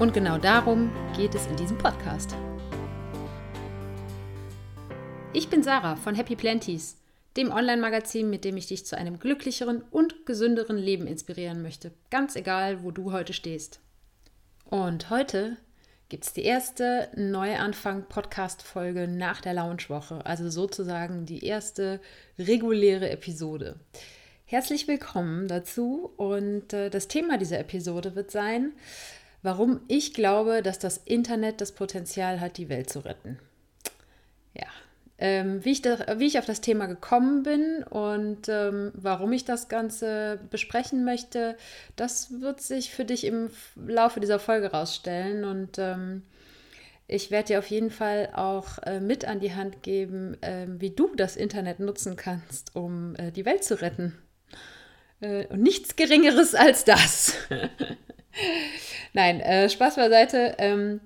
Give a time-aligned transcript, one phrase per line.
[0.00, 2.34] Und genau darum geht es in diesem Podcast.
[5.34, 6.96] Ich bin Sarah von Happy Planties,
[7.36, 12.34] dem Online-Magazin, mit dem ich dich zu einem glücklicheren und gesünderen Leben inspirieren möchte, ganz
[12.34, 13.80] egal, wo du heute stehst.
[14.64, 15.58] Und heute
[16.08, 22.00] gibt es die erste Neuanfang-Podcast-Folge nach der Launchwoche, also sozusagen die erste
[22.38, 23.78] reguläre Episode.
[24.46, 28.72] Herzlich willkommen dazu und äh, das Thema dieser Episode wird sein,
[29.42, 33.38] warum ich glaube, dass das Internet das Potenzial hat, die Welt zu retten.
[34.54, 34.66] Ja,
[35.18, 39.44] ähm, wie, ich da, wie ich auf das Thema gekommen bin und ähm, warum ich
[39.44, 41.56] das Ganze besprechen möchte,
[41.96, 45.44] das wird sich für dich im Laufe dieser Folge rausstellen.
[45.44, 46.22] Und ähm,
[47.06, 50.90] ich werde dir auf jeden Fall auch äh, mit an die Hand geben, äh, wie
[50.90, 54.16] du das Internet nutzen kannst, um äh, die Welt zu retten.
[55.20, 57.34] Äh, und nichts Geringeres als das.
[59.12, 60.56] Nein, äh, Spaß beiseite.
[60.58, 61.00] Ähm,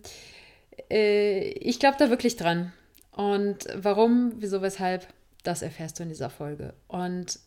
[0.90, 2.72] äh, ich glaube da wirklich dran.
[3.12, 5.06] Und warum, wieso, weshalb,
[5.42, 6.74] das erfährst du in dieser Folge.
[6.88, 7.38] Und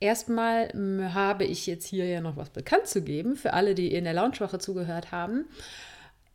[0.00, 0.72] erstmal
[1.14, 4.14] habe ich jetzt hier ja noch was bekannt zu geben für alle, die in der
[4.14, 5.46] Launchwoche zugehört haben.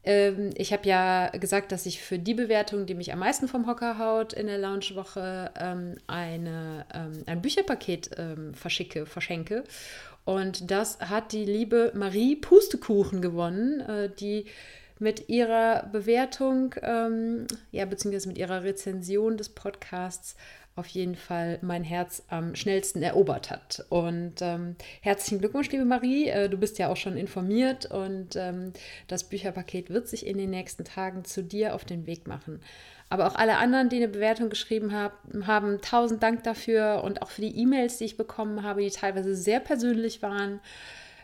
[0.09, 3.67] Ähm, ich habe ja gesagt, dass ich für die Bewertung, die mich am meisten vom
[3.67, 6.83] Hocker haut in der Launchwoche, ähm, ähm,
[7.27, 8.09] ein Bücherpaket
[8.53, 9.63] verschicke, verschenke.
[10.25, 14.45] Und das hat die liebe Marie Pustekuchen gewonnen, äh, die
[14.97, 20.35] mit ihrer Bewertung, ähm, ja, beziehungsweise mit ihrer Rezension des Podcasts
[20.79, 23.85] auf jeden Fall mein Herz am schnellsten erobert hat.
[23.89, 26.27] Und ähm, herzlichen Glückwunsch, liebe Marie.
[26.29, 28.73] Äh, du bist ja auch schon informiert und ähm,
[29.07, 32.61] das Bücherpaket wird sich in den nächsten Tagen zu dir auf den Weg machen.
[33.09, 35.13] Aber auch alle anderen, die eine Bewertung geschrieben hab,
[35.45, 39.35] haben, tausend Dank dafür und auch für die E-Mails, die ich bekommen habe, die teilweise
[39.35, 40.59] sehr persönlich waren.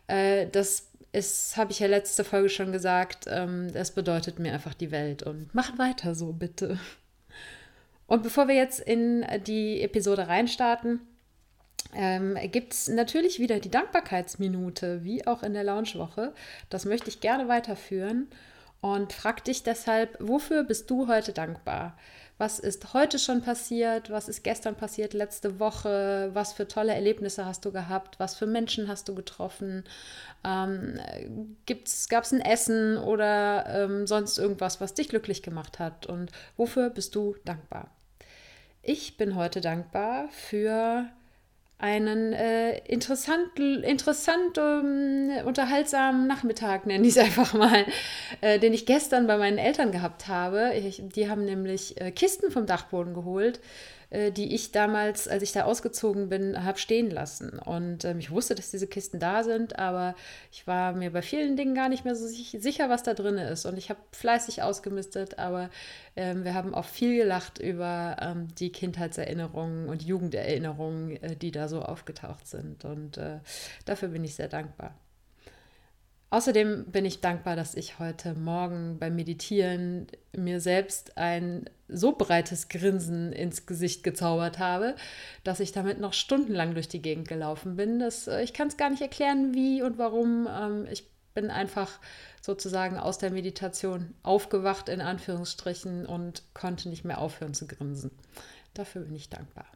[0.07, 4.73] Äh, das ist, habe ich ja letzte Folge schon gesagt, ähm, das bedeutet mir einfach
[4.73, 6.79] die Welt und macht weiter so, bitte.
[8.07, 11.01] Und bevor wir jetzt in die Episode reinstarten,
[11.93, 16.33] ähm, gibt es natürlich wieder die Dankbarkeitsminute, wie auch in der Launchwoche.
[16.69, 18.27] Das möchte ich gerne weiterführen
[18.81, 21.97] und frag dich deshalb, wofür bist du heute dankbar?
[22.37, 24.09] Was ist heute schon passiert?
[24.09, 26.31] Was ist gestern passiert, letzte Woche?
[26.33, 28.19] Was für tolle Erlebnisse hast du gehabt?
[28.19, 29.85] Was für Menschen hast du getroffen?
[30.43, 30.99] Ähm,
[32.09, 36.07] Gab es ein Essen oder ähm, sonst irgendwas, was dich glücklich gemacht hat?
[36.07, 37.89] Und wofür bist du dankbar?
[38.81, 41.05] Ich bin heute dankbar für
[41.77, 47.85] einen äh, interessant, interessant ähm, unterhaltsamen Nachmittag, nenne ich es einfach mal,
[48.41, 50.73] äh, den ich gestern bei meinen Eltern gehabt habe.
[50.75, 53.59] Ich, die haben nämlich äh, Kisten vom Dachboden geholt
[54.31, 57.59] die ich damals, als ich da ausgezogen bin, habe stehen lassen.
[57.59, 60.15] Und ähm, ich wusste, dass diese Kisten da sind, aber
[60.51, 63.65] ich war mir bei vielen Dingen gar nicht mehr so sicher, was da drin ist.
[63.65, 65.69] Und ich habe fleißig ausgemistet, aber
[66.15, 71.67] ähm, wir haben auch viel gelacht über ähm, die Kindheitserinnerungen und Jugenderinnerungen, äh, die da
[71.67, 72.85] so aufgetaucht sind.
[72.85, 73.39] Und äh,
[73.85, 74.93] dafür bin ich sehr dankbar.
[76.35, 82.67] Außerdem bin ich dankbar, dass ich heute Morgen beim Meditieren mir selbst ein so breites
[82.67, 84.97] Grinsen ins Gesicht gezaubert habe,
[85.45, 87.99] dass ich damit noch stundenlang durch die Gegend gelaufen bin.
[87.99, 90.49] Das, äh, ich kann es gar nicht erklären, wie und warum.
[90.51, 92.01] Ähm, ich bin einfach
[92.41, 98.11] sozusagen aus der Meditation aufgewacht, in Anführungsstrichen, und konnte nicht mehr aufhören zu grinsen.
[98.73, 99.67] Dafür bin ich dankbar.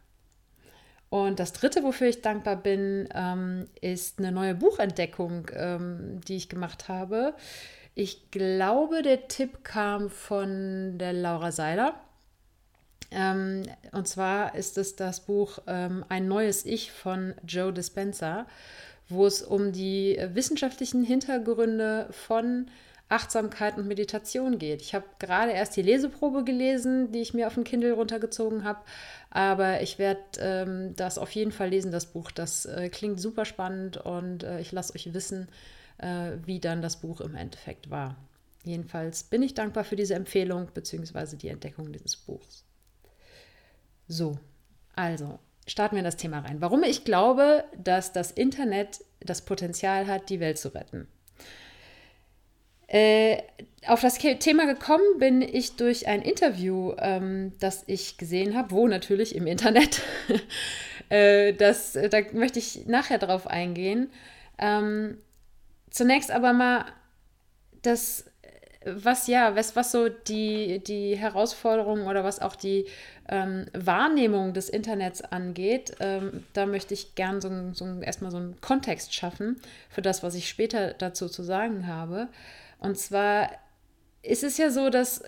[1.09, 6.49] Und das Dritte, wofür ich dankbar bin, ähm, ist eine neue Buchentdeckung, ähm, die ich
[6.49, 7.33] gemacht habe.
[7.95, 11.95] Ich glaube, der Tipp kam von der Laura Seiler.
[13.11, 18.45] Ähm, und zwar ist es das Buch ähm, Ein neues Ich von Joe Dispenza,
[19.07, 22.69] wo es um die wissenschaftlichen Hintergründe von
[23.09, 24.81] Achtsamkeit und Meditation geht.
[24.81, 28.81] Ich habe gerade erst die Leseprobe gelesen, die ich mir auf dem Kindle runtergezogen habe,
[29.31, 32.29] aber ich werde ähm, das auf jeden Fall lesen, das Buch.
[32.29, 35.49] Das äh, klingt super spannend und äh, ich lasse euch wissen,
[35.97, 38.15] äh, wie dann das Buch im Endeffekt war.
[38.63, 41.35] Jedenfalls bin ich dankbar für diese Empfehlung bzw.
[41.35, 42.63] die Entdeckung dieses Buchs.
[44.07, 44.37] So,
[44.95, 46.61] also starten wir in das Thema rein.
[46.61, 51.07] Warum ich glaube, dass das Internet das Potenzial hat, die Welt zu retten.
[52.89, 53.43] Äh,
[53.87, 58.87] auf das Thema gekommen bin ich durch ein Interview, ähm, das ich gesehen habe, wo
[58.87, 60.01] natürlich im Internet.
[61.09, 64.09] äh, das, da möchte ich nachher drauf eingehen.
[64.57, 65.19] Ähm,
[65.91, 66.85] zunächst aber mal
[67.83, 68.25] das,
[68.85, 72.85] was ja, was, was so die, die Herausforderungen oder was auch die
[73.29, 78.59] ähm, Wahrnehmung des Internets angeht, ähm, da möchte ich gern so, so erstmal so einen
[78.61, 82.29] Kontext schaffen für das, was ich später dazu zu sagen habe.
[82.79, 83.51] Und zwar
[84.21, 85.23] ist es ja so, dass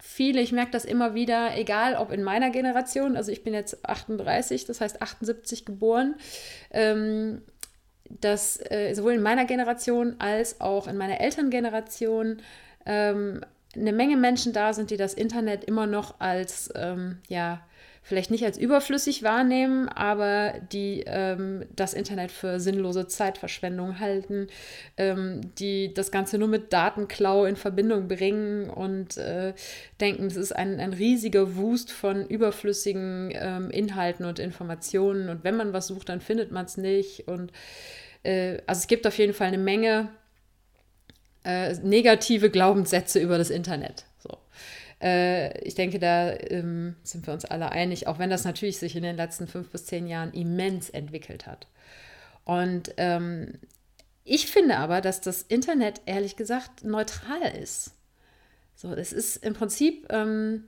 [0.00, 3.88] viele, ich merke das immer wieder, egal ob in meiner Generation, also ich bin jetzt
[3.88, 6.16] 38, das heißt 78 geboren,
[6.70, 7.42] ähm,
[8.08, 12.42] dass äh, sowohl in meiner Generation als auch in meiner Elterngeneration
[12.84, 13.40] ähm,
[13.74, 17.66] eine Menge Menschen da sind, die das Internet immer noch als, ähm, ja,
[18.04, 24.48] vielleicht nicht als überflüssig wahrnehmen, aber die ähm, das Internet für sinnlose Zeitverschwendung halten,
[24.98, 29.54] ähm, die das Ganze nur mit Datenklau in Verbindung bringen und äh,
[30.02, 35.56] denken, es ist ein, ein riesiger Wust von überflüssigen ähm, Inhalten und Informationen und wenn
[35.56, 37.52] man was sucht, dann findet man es nicht und
[38.22, 40.10] äh, also es gibt auf jeden Fall eine Menge
[41.44, 44.04] äh, negative Glaubenssätze über das Internet.
[45.04, 48.96] Äh, ich denke, da ähm, sind wir uns alle einig, auch wenn das natürlich sich
[48.96, 51.66] in den letzten fünf bis zehn Jahren immens entwickelt hat.
[52.44, 53.58] Und ähm,
[54.24, 57.92] ich finde aber, dass das Internet ehrlich gesagt neutral ist.
[58.74, 60.64] So, es ist im Prinzip, ähm,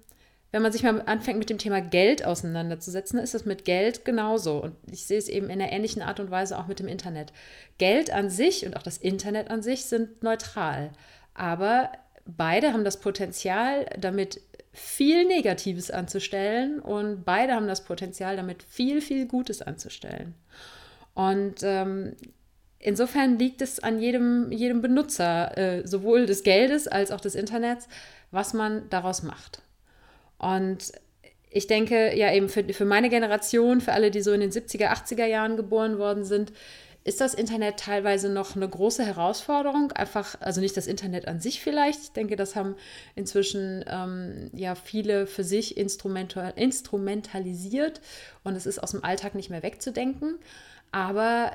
[0.53, 4.63] wenn man sich mal anfängt mit dem Thema Geld auseinanderzusetzen, ist es mit Geld genauso.
[4.63, 7.33] Und ich sehe es eben in einer ähnlichen Art und Weise auch mit dem Internet.
[7.79, 10.93] Geld an sich und auch das Internet an sich sind neutral.
[11.35, 11.91] Aber
[12.27, 14.41] beide haben das Potenzial, damit
[14.73, 20.35] viel Negatives anzustellen und beide haben das Potenzial, damit viel, viel Gutes anzustellen.
[21.15, 22.15] Und ähm,
[22.79, 27.89] insofern liegt es an jedem, jedem Benutzer, äh, sowohl des Geldes als auch des Internets,
[28.31, 29.63] was man daraus macht.
[30.39, 30.93] Und
[31.49, 34.89] ich denke, ja, eben für, für meine Generation, für alle, die so in den 70er,
[34.89, 36.53] 80er Jahren geboren worden sind,
[37.07, 39.93] ist das Internet teilweise noch eine große Herausforderung.
[39.93, 42.01] Einfach, also nicht das Internet an sich vielleicht.
[42.03, 42.75] Ich denke, das haben
[43.15, 48.01] inzwischen ähm, ja viele für sich instrumental, instrumentalisiert
[48.43, 50.35] und es ist aus dem Alltag nicht mehr wegzudenken.
[50.91, 51.53] Aber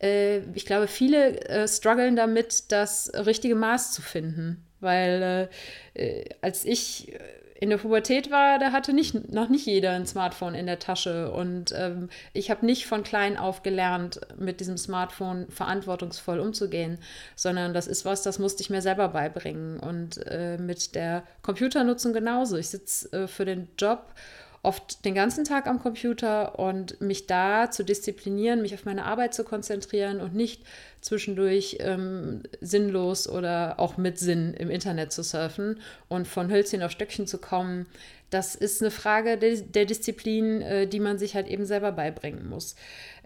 [0.00, 4.64] äh, ich glaube, viele äh, strugglen damit, das richtige Maß zu finden.
[4.80, 5.50] Weil
[5.94, 7.18] äh, äh als ich äh,
[7.60, 11.32] in der Pubertät war, da hatte nicht, noch nicht jeder ein Smartphone in der Tasche.
[11.32, 16.98] Und ähm, ich habe nicht von klein auf gelernt, mit diesem Smartphone verantwortungsvoll umzugehen,
[17.34, 19.80] sondern das ist was, das musste ich mir selber beibringen.
[19.80, 22.56] Und äh, mit der Computernutzung genauso.
[22.56, 24.14] Ich sitze äh, für den Job
[24.62, 29.34] oft den ganzen Tag am Computer und mich da zu disziplinieren, mich auf meine Arbeit
[29.34, 30.62] zu konzentrieren und nicht
[31.00, 36.90] zwischendurch ähm, sinnlos oder auch mit Sinn im Internet zu surfen und von Hölzchen auf
[36.90, 37.86] Stöckchen zu kommen,
[38.30, 42.48] das ist eine Frage der, der Disziplin, äh, die man sich halt eben selber beibringen
[42.48, 42.74] muss.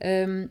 [0.00, 0.50] Ähm,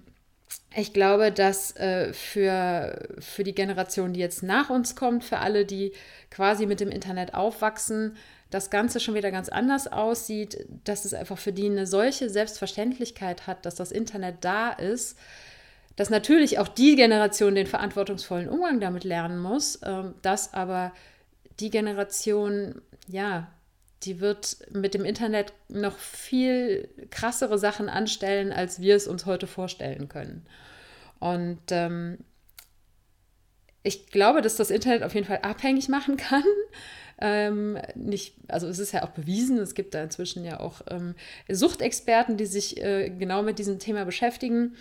[0.76, 5.66] ich glaube, dass äh, für, für die Generation, die jetzt nach uns kommt, für alle,
[5.66, 5.94] die
[6.30, 8.18] quasi mit dem Internet aufwachsen,
[8.52, 13.48] das Ganze schon wieder ganz anders aussieht, dass es einfach für die eine solche Selbstverständlichkeit
[13.48, 15.18] hat, dass das Internet da ist,
[15.96, 20.94] dass natürlich auch die Generation den verantwortungsvollen Umgang damit lernen muss, ähm, dass aber
[21.60, 23.48] die Generation, ja,
[24.04, 29.48] die wird mit dem Internet noch viel krassere Sachen anstellen, als wir es uns heute
[29.48, 30.46] vorstellen können.
[31.20, 32.18] Und ähm,
[33.84, 36.44] ich glaube, dass das Internet auf jeden Fall abhängig machen kann.
[37.22, 41.14] Ähm, nicht, also es ist ja auch bewiesen, es gibt da inzwischen ja auch ähm,
[41.48, 44.76] Suchtexperten, die sich äh, genau mit diesem Thema beschäftigen.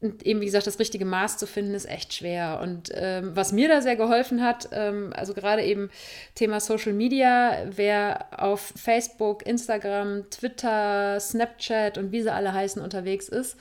[0.00, 2.60] Und eben, wie gesagt, das richtige Maß zu finden, ist echt schwer.
[2.62, 5.90] Und ähm, was mir da sehr geholfen hat, ähm, also gerade eben
[6.34, 13.28] Thema Social Media, wer auf Facebook, Instagram, Twitter, Snapchat und wie sie alle heißen unterwegs
[13.28, 13.56] ist,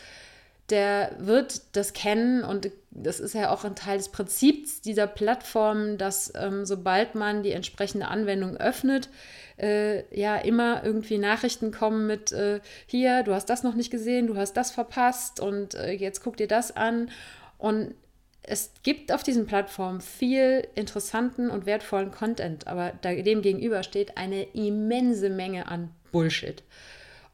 [0.69, 5.97] der wird das kennen und das ist ja auch ein Teil des Prinzips dieser Plattform,
[5.97, 9.09] dass ähm, sobald man die entsprechende Anwendung öffnet,
[9.57, 14.27] äh, ja immer irgendwie Nachrichten kommen mit äh, hier, du hast das noch nicht gesehen,
[14.27, 17.11] du hast das verpasst und äh, jetzt guck dir das an.
[17.57, 17.93] Und
[18.41, 24.43] es gibt auf diesen Plattformen viel interessanten und wertvollen Content, aber dem gegenüber steht eine
[24.53, 26.63] immense Menge an Bullshit.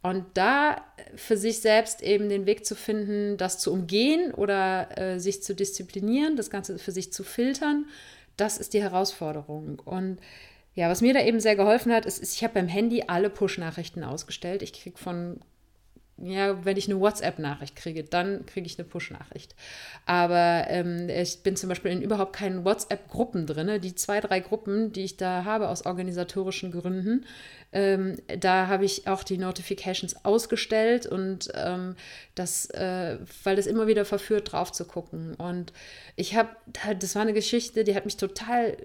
[0.04, 0.84] Und da
[1.16, 5.54] für sich selbst eben den Weg zu finden, das zu umgehen oder äh, sich zu
[5.54, 7.86] disziplinieren, das Ganze für sich zu filtern,
[8.36, 9.80] das ist die Herausforderung.
[9.80, 10.20] Und
[10.74, 13.30] ja, was mir da eben sehr geholfen hat, ist, ist ich habe beim Handy alle
[13.30, 14.64] Push-Nachrichten ausgestellt.
[14.64, 15.40] Ich kriege von
[16.24, 19.56] ja, wenn ich eine WhatsApp-Nachricht kriege, dann kriege ich eine Push-Nachricht.
[20.06, 23.82] Aber ähm, ich bin zum Beispiel in überhaupt keinen WhatsApp-Gruppen drin.
[23.82, 27.26] Die zwei, drei Gruppen, die ich da habe aus organisatorischen Gründen,
[27.74, 31.96] ähm, da habe ich auch die Notifications ausgestellt und ähm,
[32.36, 35.36] das, äh, weil das immer wieder verführt, drauf zu gucken.
[35.36, 35.72] Und
[36.16, 36.50] ich habe,
[37.00, 38.76] das war eine Geschichte, die hat mich total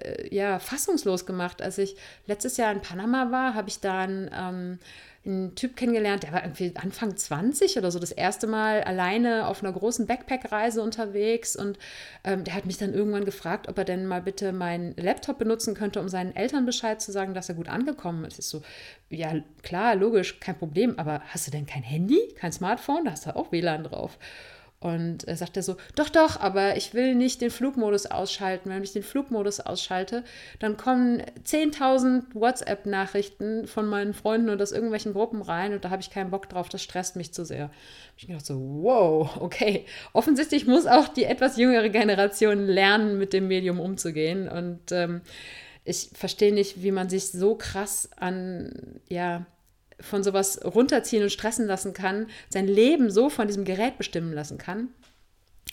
[0.00, 1.62] äh, ja, fassungslos gemacht.
[1.62, 4.78] Als ich letztes Jahr in Panama war, habe ich da ein ähm,
[5.26, 9.62] einen Typ kennengelernt, der war irgendwie Anfang 20 oder so, das erste Mal alleine auf
[9.62, 11.56] einer großen Backpack-Reise unterwegs.
[11.56, 11.78] Und
[12.24, 15.74] ähm, der hat mich dann irgendwann gefragt, ob er denn mal bitte meinen Laptop benutzen
[15.74, 18.38] könnte, um seinen Eltern Bescheid zu sagen, dass er gut angekommen ist.
[18.38, 18.62] Ich so,
[19.10, 23.04] ja, klar, logisch, kein Problem, aber hast du denn kein Handy, kein Smartphone?
[23.04, 24.18] Da hast du auch WLAN drauf.
[24.86, 28.70] Und er sagte so, doch, doch, aber ich will nicht den Flugmodus ausschalten.
[28.70, 30.22] Wenn ich den Flugmodus ausschalte,
[30.60, 36.02] dann kommen 10.000 WhatsApp-Nachrichten von meinen Freunden und aus irgendwelchen Gruppen rein und da habe
[36.02, 37.68] ich keinen Bock drauf, das stresst mich zu sehr.
[38.16, 39.86] Ich dachte so, wow, okay.
[40.12, 44.48] Offensichtlich muss auch die etwas jüngere Generation lernen, mit dem Medium umzugehen.
[44.48, 45.20] Und ähm,
[45.84, 49.46] ich verstehe nicht, wie man sich so krass an, ja,
[50.00, 54.58] von sowas runterziehen und stressen lassen kann, sein Leben so von diesem Gerät bestimmen lassen
[54.58, 54.90] kann.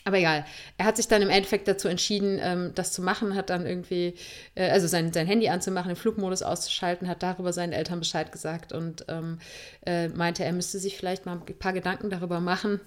[0.06, 0.44] Aber egal,
[0.76, 4.14] er hat sich dann im Endeffekt dazu entschieden, ähm, das zu machen, hat dann irgendwie,
[4.54, 8.72] äh, also sein, sein Handy anzumachen, den Flugmodus auszuschalten, hat darüber seinen Eltern Bescheid gesagt
[8.74, 9.38] und ähm,
[9.86, 12.80] äh, meinte, er müsste sich vielleicht mal ein paar Gedanken darüber machen,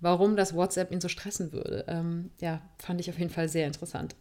[0.00, 1.84] warum das WhatsApp ihn so stressen würde.
[1.86, 4.14] Ähm, ja, fand ich auf jeden Fall sehr interessant.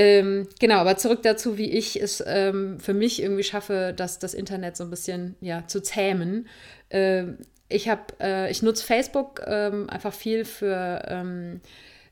[0.00, 4.32] Ähm, genau, aber zurück dazu, wie ich es ähm, für mich irgendwie schaffe, das, das
[4.32, 6.46] Internet so ein bisschen ja, zu zähmen.
[6.88, 7.38] Ähm,
[7.68, 7.90] ich
[8.20, 11.60] äh, ich nutze Facebook ähm, einfach viel für ähm,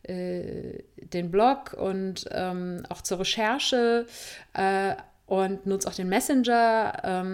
[0.02, 4.06] äh, den Blog und ähm, auch zur Recherche.
[4.52, 7.24] Äh, und nutze auch den Messenger,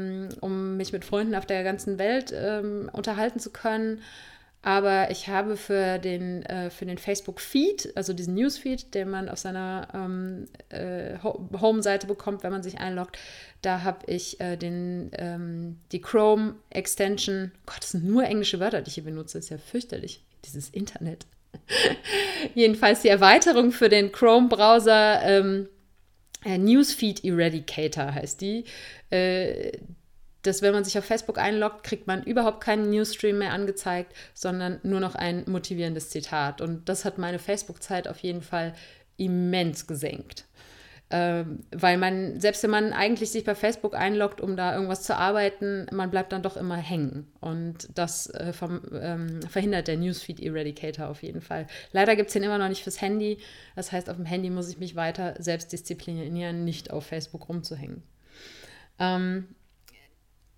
[0.40, 2.32] um mich mit Freunden auf der ganzen Welt
[2.90, 4.00] unterhalten zu können.
[4.64, 9.88] Aber ich habe für den, äh, den Facebook-Feed, also diesen Newsfeed, den man auf seiner
[9.92, 13.18] ähm, äh, Home-Seite bekommt, wenn man sich einloggt,
[13.60, 17.50] da habe ich äh, den, ähm, die Chrome-Extension.
[17.66, 19.38] Gott, das sind nur englische Wörter, die ich hier benutze.
[19.38, 21.26] Das ist ja fürchterlich, dieses Internet.
[22.54, 25.22] Jedenfalls die Erweiterung für den Chrome-Browser.
[25.24, 25.68] Ähm,
[26.44, 28.64] äh, Newsfeed Eradicator heißt die.
[30.42, 34.80] Dass wenn man sich auf Facebook einloggt, kriegt man überhaupt keinen Newsstream mehr angezeigt, sondern
[34.82, 36.60] nur noch ein motivierendes Zitat.
[36.60, 38.74] Und das hat meine Facebook-Zeit auf jeden Fall
[39.16, 40.46] immens gesenkt.
[41.14, 45.14] Ähm, weil man, selbst wenn man eigentlich sich bei Facebook einloggt, um da irgendwas zu
[45.14, 47.30] arbeiten, man bleibt dann doch immer hängen.
[47.38, 51.66] Und das äh, vom, ähm, verhindert der Newsfeed Eradicator auf jeden Fall.
[51.92, 53.36] Leider gibt es den immer noch nicht fürs Handy.
[53.76, 58.02] Das heißt, auf dem Handy muss ich mich weiter selbst disziplinieren, nicht auf Facebook rumzuhängen.
[58.98, 59.48] Ähm,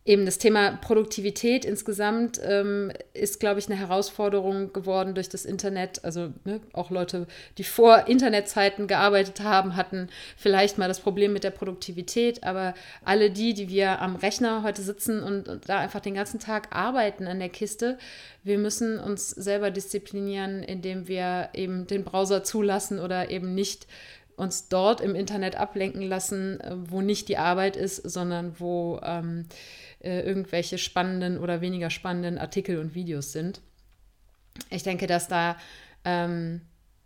[0.07, 6.05] eben das Thema Produktivität insgesamt ähm, ist, glaube ich, eine Herausforderung geworden durch das Internet.
[6.05, 11.43] Also ne, auch Leute, die vor Internetzeiten gearbeitet haben, hatten vielleicht mal das Problem mit
[11.43, 12.45] der Produktivität.
[12.45, 16.39] Aber alle die, die wir am Rechner heute sitzen und, und da einfach den ganzen
[16.39, 17.97] Tag arbeiten an der Kiste,
[18.43, 23.87] wir müssen uns selber disziplinieren, indem wir eben den Browser zulassen oder eben nicht
[24.37, 29.47] uns dort im Internet ablenken lassen, äh, wo nicht die Arbeit ist, sondern wo ähm,
[30.05, 33.61] äh, irgendwelche spannenden oder weniger spannenden Artikel und Videos sind.
[34.71, 35.57] Ich denke, dass da
[36.05, 36.61] ähm,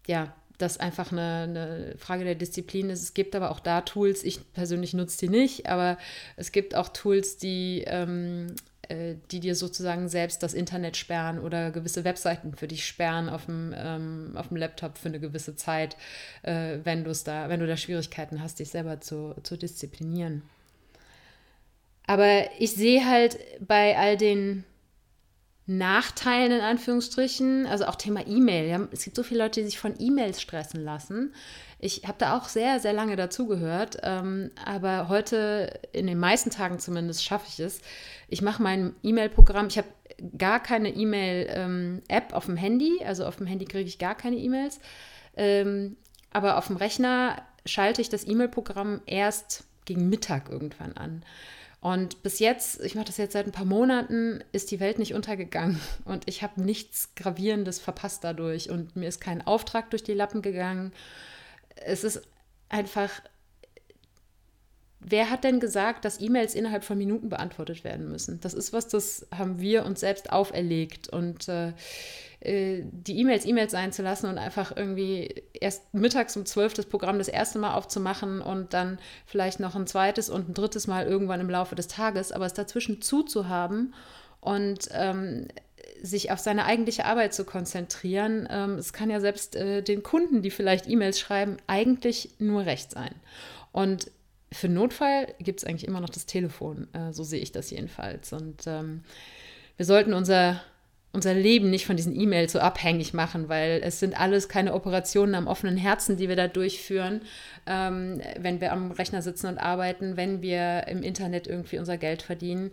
[0.06, 3.02] ja das einfach eine, eine, Frage der Disziplin ist.
[3.02, 5.98] Es gibt aber auch da Tools, ich persönlich nutze die nicht, aber
[6.36, 8.56] es gibt auch Tools, die, ähm,
[8.88, 13.46] äh, die dir sozusagen selbst das Internet sperren oder gewisse Webseiten für dich sperren auf
[13.46, 15.96] dem, ähm, auf dem Laptop für eine gewisse Zeit,
[16.42, 20.42] äh, wenn, da, wenn du da Schwierigkeiten hast, dich selber zu, zu disziplinieren.
[22.08, 24.64] Aber ich sehe halt bei all den
[25.66, 28.66] Nachteilen in Anführungsstrichen, also auch Thema E-Mail.
[28.66, 31.34] Ja, es gibt so viele Leute, die sich von E-Mails stressen lassen.
[31.78, 36.78] Ich habe da auch sehr, sehr lange dazugehört, ähm, aber heute, in den meisten Tagen
[36.78, 37.82] zumindest, schaffe ich es.
[38.28, 39.88] Ich mache mein E-Mail-Programm, ich habe
[40.38, 44.36] gar keine E-Mail-App ähm, auf dem Handy, also auf dem Handy kriege ich gar keine
[44.36, 44.80] E-Mails,
[45.36, 45.98] ähm,
[46.32, 51.22] aber auf dem Rechner schalte ich das E-Mail-Programm erst gegen Mittag irgendwann an.
[51.80, 55.14] Und bis jetzt, ich mache das jetzt seit ein paar Monaten, ist die Welt nicht
[55.14, 60.14] untergegangen und ich habe nichts Gravierendes verpasst dadurch und mir ist kein Auftrag durch die
[60.14, 60.92] Lappen gegangen.
[61.76, 62.22] Es ist
[62.68, 63.10] einfach,
[64.98, 68.40] wer hat denn gesagt, dass E-Mails innerhalb von Minuten beantwortet werden müssen?
[68.40, 71.74] Das ist was, das haben wir uns selbst auferlegt und äh,
[72.40, 76.86] äh, die E-Mails E-Mails sein zu lassen und einfach irgendwie erst mittags um zwölf das
[76.86, 81.06] Programm das erste Mal aufzumachen und dann vielleicht noch ein zweites und ein drittes Mal
[81.06, 83.94] irgendwann im Laufe des Tages, aber es dazwischen zuzuhaben
[84.40, 85.48] und ähm,
[86.02, 88.46] sich auf seine eigentliche Arbeit zu konzentrieren.
[88.50, 92.90] Ähm, es kann ja selbst äh, den Kunden, die vielleicht E-Mails schreiben, eigentlich nur recht
[92.92, 93.14] sein.
[93.72, 94.10] Und
[94.52, 96.88] für Notfall gibt es eigentlich immer noch das Telefon.
[96.94, 98.32] Äh, so sehe ich das jedenfalls.
[98.32, 99.02] Und ähm,
[99.76, 100.60] wir sollten unser,
[101.12, 105.34] unser Leben nicht von diesen E-Mails so abhängig machen, weil es sind alles keine Operationen
[105.34, 107.22] am offenen Herzen, die wir da durchführen,
[107.66, 112.22] ähm, wenn wir am Rechner sitzen und arbeiten, wenn wir im Internet irgendwie unser Geld
[112.22, 112.70] verdienen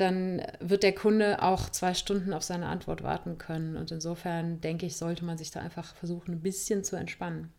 [0.00, 3.76] dann wird der Kunde auch zwei Stunden auf seine Antwort warten können.
[3.76, 7.52] Und insofern denke ich, sollte man sich da einfach versuchen, ein bisschen zu entspannen.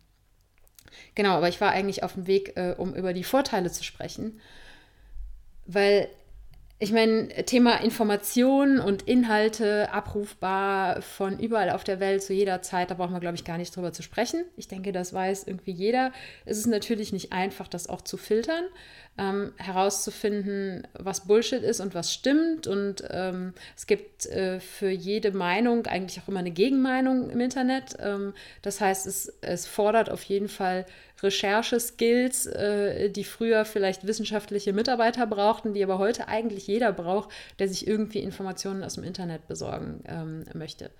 [1.14, 4.40] Genau, aber ich war eigentlich auf dem Weg, äh, um über die Vorteile zu sprechen,
[5.66, 6.08] weil
[6.82, 12.90] ich meine, Thema Information und Inhalte abrufbar von überall auf der Welt zu jeder Zeit,
[12.90, 14.44] da brauchen wir, glaube ich, gar nicht drüber zu sprechen.
[14.56, 16.10] Ich denke, das weiß irgendwie jeder.
[16.44, 18.64] Es ist natürlich nicht einfach, das auch zu filtern
[19.16, 22.66] ähm, herauszufinden, was Bullshit ist und was stimmt.
[22.66, 27.96] Und ähm, es gibt äh, für jede Meinung eigentlich auch immer eine Gegenmeinung im Internet.
[28.00, 30.84] Ähm, das heißt, es, es fordert auf jeden Fall
[31.22, 37.68] Rechercheskills, äh, die früher vielleicht wissenschaftliche Mitarbeiter brauchten, die aber heute eigentlich jeder braucht, der
[37.68, 40.90] sich irgendwie Informationen aus dem Internet besorgen ähm, möchte.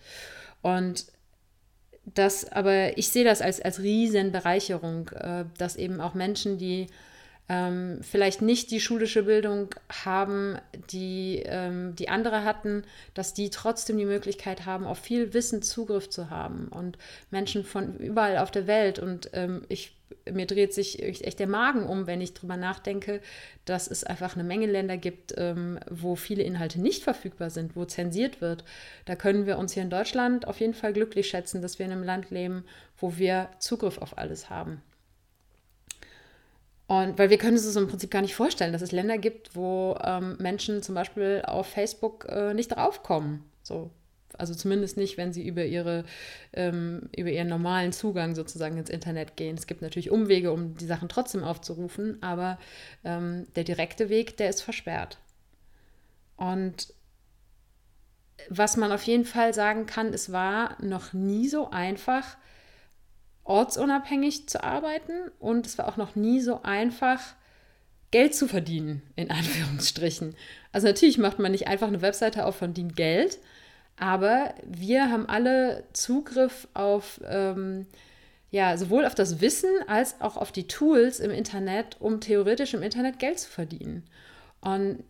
[0.62, 1.06] Und
[2.04, 6.88] das, aber ich sehe das als, als riesen Bereicherung, äh, dass eben auch Menschen, die
[7.48, 9.74] ähm, vielleicht nicht die schulische Bildung
[10.04, 10.58] haben,
[10.90, 16.08] die ähm, die andere hatten, dass die trotzdem die Möglichkeit haben, auf viel Wissen Zugriff
[16.08, 16.98] zu haben und
[17.30, 18.98] Menschen von überall auf der Welt.
[18.98, 19.96] Und ähm, ich,
[20.30, 23.20] mir dreht sich echt der Magen um, wenn ich drüber nachdenke,
[23.64, 27.84] dass es einfach eine Menge Länder gibt, ähm, wo viele Inhalte nicht verfügbar sind, wo
[27.84, 28.64] zensiert wird.
[29.04, 31.92] Da können wir uns hier in Deutschland auf jeden Fall glücklich schätzen, dass wir in
[31.92, 32.64] einem Land leben,
[32.98, 34.82] wo wir Zugriff auf alles haben.
[36.86, 39.56] Und weil wir können es uns im Prinzip gar nicht vorstellen, dass es Länder gibt,
[39.56, 43.44] wo ähm, Menschen zum Beispiel auf Facebook äh, nicht draufkommen.
[43.62, 43.90] So.
[44.38, 46.04] Also zumindest nicht, wenn sie über, ihre,
[46.52, 49.56] ähm, über ihren normalen Zugang sozusagen ins Internet gehen.
[49.56, 52.58] Es gibt natürlich Umwege, um die Sachen trotzdem aufzurufen, aber
[53.04, 55.18] ähm, der direkte Weg, der ist versperrt.
[56.36, 56.92] Und
[58.48, 62.36] was man auf jeden Fall sagen kann, es war noch nie so einfach,
[63.44, 67.20] ortsunabhängig zu arbeiten und es war auch noch nie so einfach,
[68.12, 70.36] Geld zu verdienen, in Anführungsstrichen.
[70.70, 73.38] Also natürlich macht man nicht einfach eine Webseite auf von dient Geld,
[74.02, 77.86] aber wir haben alle Zugriff auf, ähm,
[78.50, 82.82] ja, sowohl auf das Wissen als auch auf die Tools im Internet, um theoretisch im
[82.82, 84.02] Internet Geld zu verdienen.
[84.60, 85.04] Und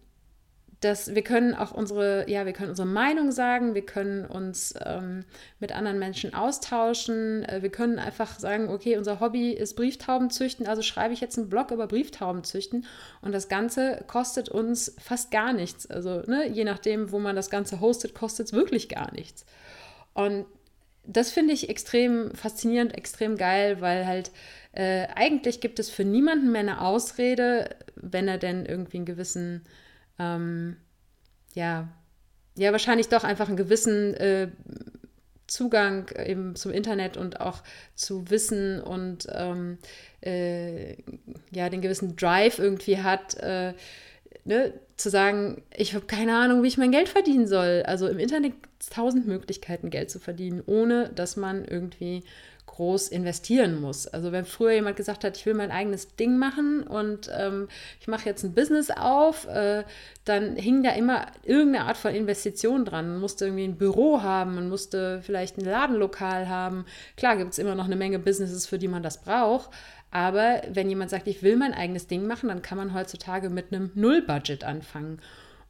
[0.83, 5.25] dass wir können auch unsere, ja, wir können unsere Meinung sagen, wir können uns ähm,
[5.61, 10.67] mit anderen Menschen austauschen, äh, wir können einfach sagen, okay, unser Hobby ist Brieftauben züchten,
[10.67, 12.85] also schreibe ich jetzt einen Blog über Brieftauben züchten
[13.21, 15.89] und das Ganze kostet uns fast gar nichts.
[15.89, 19.47] Also ne, je nachdem, wo man das Ganze hostet, kostet es wirklich gar nichts.
[20.15, 20.47] Und
[21.05, 24.33] das finde ich extrem faszinierend, extrem geil, weil halt
[24.73, 29.63] äh, eigentlich gibt es für niemanden mehr eine Ausrede, wenn er denn irgendwie einen gewissen
[30.19, 30.77] ähm,
[31.55, 31.89] ja,
[32.57, 34.49] ja, wahrscheinlich doch einfach einen gewissen äh,
[35.47, 37.63] Zugang eben zum Internet und auch
[37.95, 39.79] zu Wissen und ähm,
[40.23, 40.97] äh,
[41.51, 43.75] ja, den gewissen Drive irgendwie hat, äh,
[44.45, 47.83] ne, zu sagen, ich habe keine Ahnung, wie ich mein Geld verdienen soll.
[47.87, 52.23] Also im Internet gibt es tausend Möglichkeiten, Geld zu verdienen, ohne dass man irgendwie
[52.73, 54.07] groß investieren muss.
[54.07, 57.69] Also wenn früher jemand gesagt hat, ich will mein eigenes Ding machen und ähm,
[58.01, 59.85] ich mache jetzt ein Business auf, äh,
[60.25, 63.11] dann hing da immer irgendeine Art von Investition dran.
[63.11, 66.87] Man musste irgendwie ein Büro haben, man musste vielleicht ein Ladenlokal haben.
[67.17, 69.71] Klar gibt es immer noch eine Menge Businesses, für die man das braucht.
[70.11, 73.73] Aber wenn jemand sagt, ich will mein eigenes Ding machen, dann kann man heutzutage mit
[73.73, 75.21] einem Null-Budget anfangen.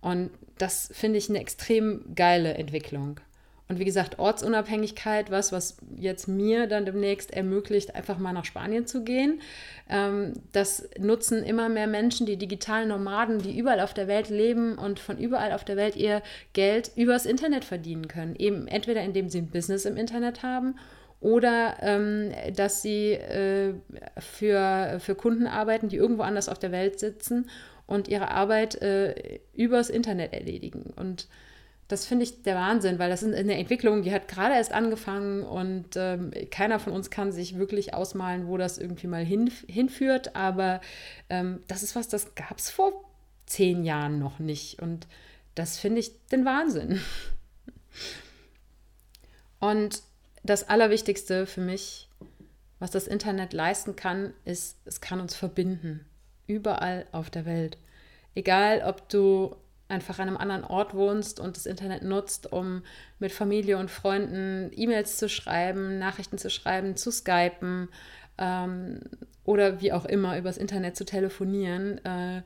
[0.01, 3.19] Und das finde ich eine extrem geile Entwicklung.
[3.69, 8.87] Und wie gesagt, Ortsunabhängigkeit, was, was jetzt mir dann demnächst ermöglicht, einfach mal nach Spanien
[8.87, 9.41] zu gehen.
[9.89, 14.77] Ähm, das nutzen immer mehr Menschen, die digitalen Nomaden, die überall auf der Welt leben
[14.77, 16.23] und von überall auf der Welt ihr
[16.53, 18.37] Geld übers Internet verdienen können.
[18.37, 20.75] Eben entweder indem sie ein Business im Internet haben
[21.21, 23.75] oder ähm, dass sie äh,
[24.19, 27.49] für, für Kunden arbeiten, die irgendwo anders auf der Welt sitzen
[27.87, 30.93] und ihre Arbeit äh, übers Internet erledigen.
[30.97, 31.29] Und
[31.93, 35.43] das finde ich der Wahnsinn, weil das ist eine Entwicklung, die hat gerade erst angefangen
[35.43, 40.35] und ähm, keiner von uns kann sich wirklich ausmalen, wo das irgendwie mal hin, hinführt.
[40.35, 40.81] Aber
[41.29, 43.05] ähm, das ist was, das gab es vor
[43.45, 44.81] zehn Jahren noch nicht.
[44.81, 45.07] Und
[45.55, 46.99] das finde ich den Wahnsinn.
[49.61, 50.03] Und
[50.43, 52.09] das Allerwichtigste für mich,
[52.79, 56.07] was das Internet leisten kann, ist, es kann uns verbinden.
[56.47, 57.77] Überall auf der Welt.
[58.35, 59.57] Egal, ob du
[59.93, 62.83] einfach an einem anderen Ort wohnst und das Internet nutzt, um
[63.19, 67.89] mit Familie und Freunden E-Mails zu schreiben, Nachrichten zu schreiben, zu skypen
[68.39, 69.01] ähm,
[69.45, 72.43] oder wie auch immer übers Internet zu telefonieren, äh,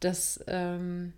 [0.00, 1.12] das ähm,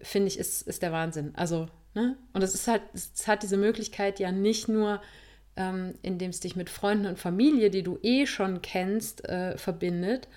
[0.00, 1.32] finde ich ist, ist der Wahnsinn.
[1.34, 2.16] Also, ne?
[2.32, 5.00] Und es ist halt, es hat diese Möglichkeit ja nicht nur,
[5.56, 10.28] ähm, indem es dich mit Freunden und Familie, die du eh schon kennst, äh, verbindet,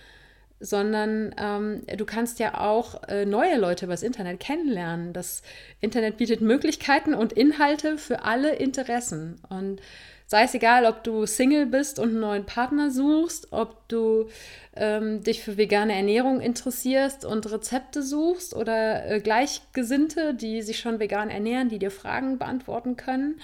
[0.59, 5.13] sondern ähm, du kannst ja auch äh, neue Leute übers Internet kennenlernen.
[5.13, 5.41] Das
[5.81, 9.39] Internet bietet Möglichkeiten und Inhalte für alle Interessen.
[9.49, 9.81] Und
[10.27, 14.29] sei es egal, ob du Single bist und einen neuen Partner suchst, ob du
[14.75, 20.99] ähm, dich für vegane Ernährung interessierst und Rezepte suchst oder äh, Gleichgesinnte, die sich schon
[20.99, 23.39] vegan ernähren, die dir Fragen beantworten können.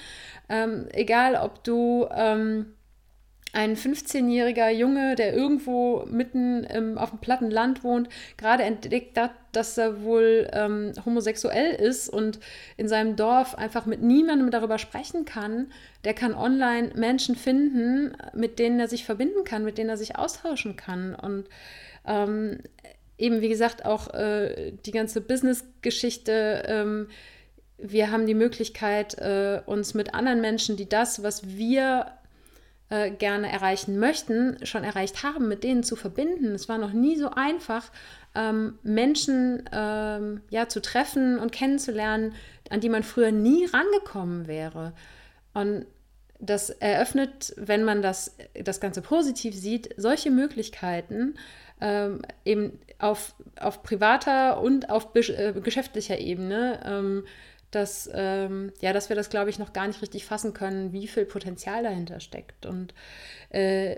[0.49, 2.73] Ähm, egal, ob du ähm,
[3.53, 9.31] ein 15-jähriger Junge, der irgendwo mitten im, auf dem platten Land wohnt, gerade entdeckt hat,
[9.51, 12.39] dass er wohl ähm, homosexuell ist und
[12.77, 15.71] in seinem Dorf einfach mit niemandem darüber sprechen kann,
[16.05, 20.15] der kann online Menschen finden, mit denen er sich verbinden kann, mit denen er sich
[20.15, 21.13] austauschen kann.
[21.15, 21.47] Und
[22.07, 22.59] ähm,
[23.17, 26.63] eben, wie gesagt, auch äh, die ganze Business-Geschichte.
[26.67, 27.07] Ähm,
[27.77, 32.07] wir haben die Möglichkeit, äh, uns mit anderen Menschen, die das, was wir
[32.91, 36.53] äh, gerne erreichen möchten, schon erreicht haben, mit denen zu verbinden.
[36.53, 37.89] Es war noch nie so einfach,
[38.35, 42.33] ähm, Menschen ähm, ja, zu treffen und kennenzulernen,
[42.69, 44.91] an die man früher nie rangekommen wäre.
[45.53, 45.85] Und
[46.39, 51.35] das eröffnet, wenn man das, das Ganze positiv sieht, solche Möglichkeiten
[51.79, 56.81] ähm, eben auf, auf privater und auf äh, geschäftlicher Ebene.
[56.85, 57.23] Ähm,
[57.71, 61.07] dass, ähm, ja, dass wir das, glaube ich, noch gar nicht richtig fassen können, wie
[61.07, 62.65] viel Potenzial dahinter steckt.
[62.65, 62.93] Und
[63.49, 63.95] äh,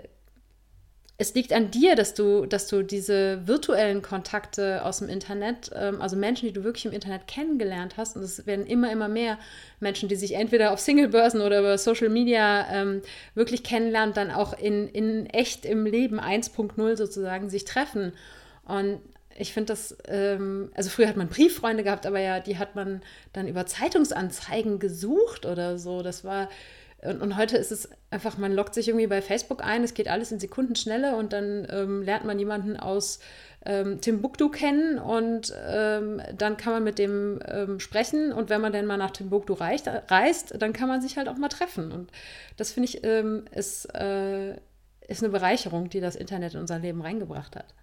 [1.16, 6.02] es liegt an dir, dass du, dass du diese virtuellen Kontakte aus dem Internet, ähm,
[6.02, 9.38] also Menschen, die du wirklich im Internet kennengelernt hast, und es werden immer, immer mehr
[9.78, 13.02] Menschen, die sich entweder auf Singlebörsen oder über Social Media ähm,
[13.34, 18.12] wirklich kennenlernen, dann auch in, in echt im Leben 1.0 sozusagen sich treffen.
[18.64, 19.00] Und
[19.36, 23.02] ich finde das, ähm, also früher hat man Brieffreunde gehabt, aber ja, die hat man
[23.32, 26.02] dann über Zeitungsanzeigen gesucht oder so.
[26.02, 26.48] Das war,
[27.02, 30.08] und, und heute ist es einfach, man loggt sich irgendwie bei Facebook ein, es geht
[30.08, 33.18] alles in Sekundenschnelle und dann ähm, lernt man jemanden aus
[33.66, 38.72] ähm, Timbuktu kennen und ähm, dann kann man mit dem ähm, sprechen und wenn man
[38.72, 41.90] dann mal nach Timbuktu reicht, reist, dann kann man sich halt auch mal treffen.
[41.90, 42.10] Und
[42.56, 44.52] das finde ich ähm, ist, äh,
[45.08, 47.74] ist eine Bereicherung, die das Internet in unser Leben reingebracht hat.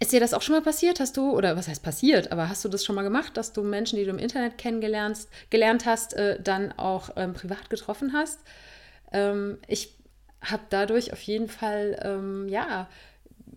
[0.00, 1.00] Ist dir das auch schon mal passiert?
[1.00, 3.62] Hast du, oder was heißt passiert, aber hast du das schon mal gemacht, dass du
[3.62, 8.40] Menschen, die du im Internet kennengelernt gelernt hast, äh, dann auch ähm, privat getroffen hast?
[9.12, 9.96] Ähm, ich
[10.40, 12.88] habe dadurch auf jeden Fall, ähm, ja,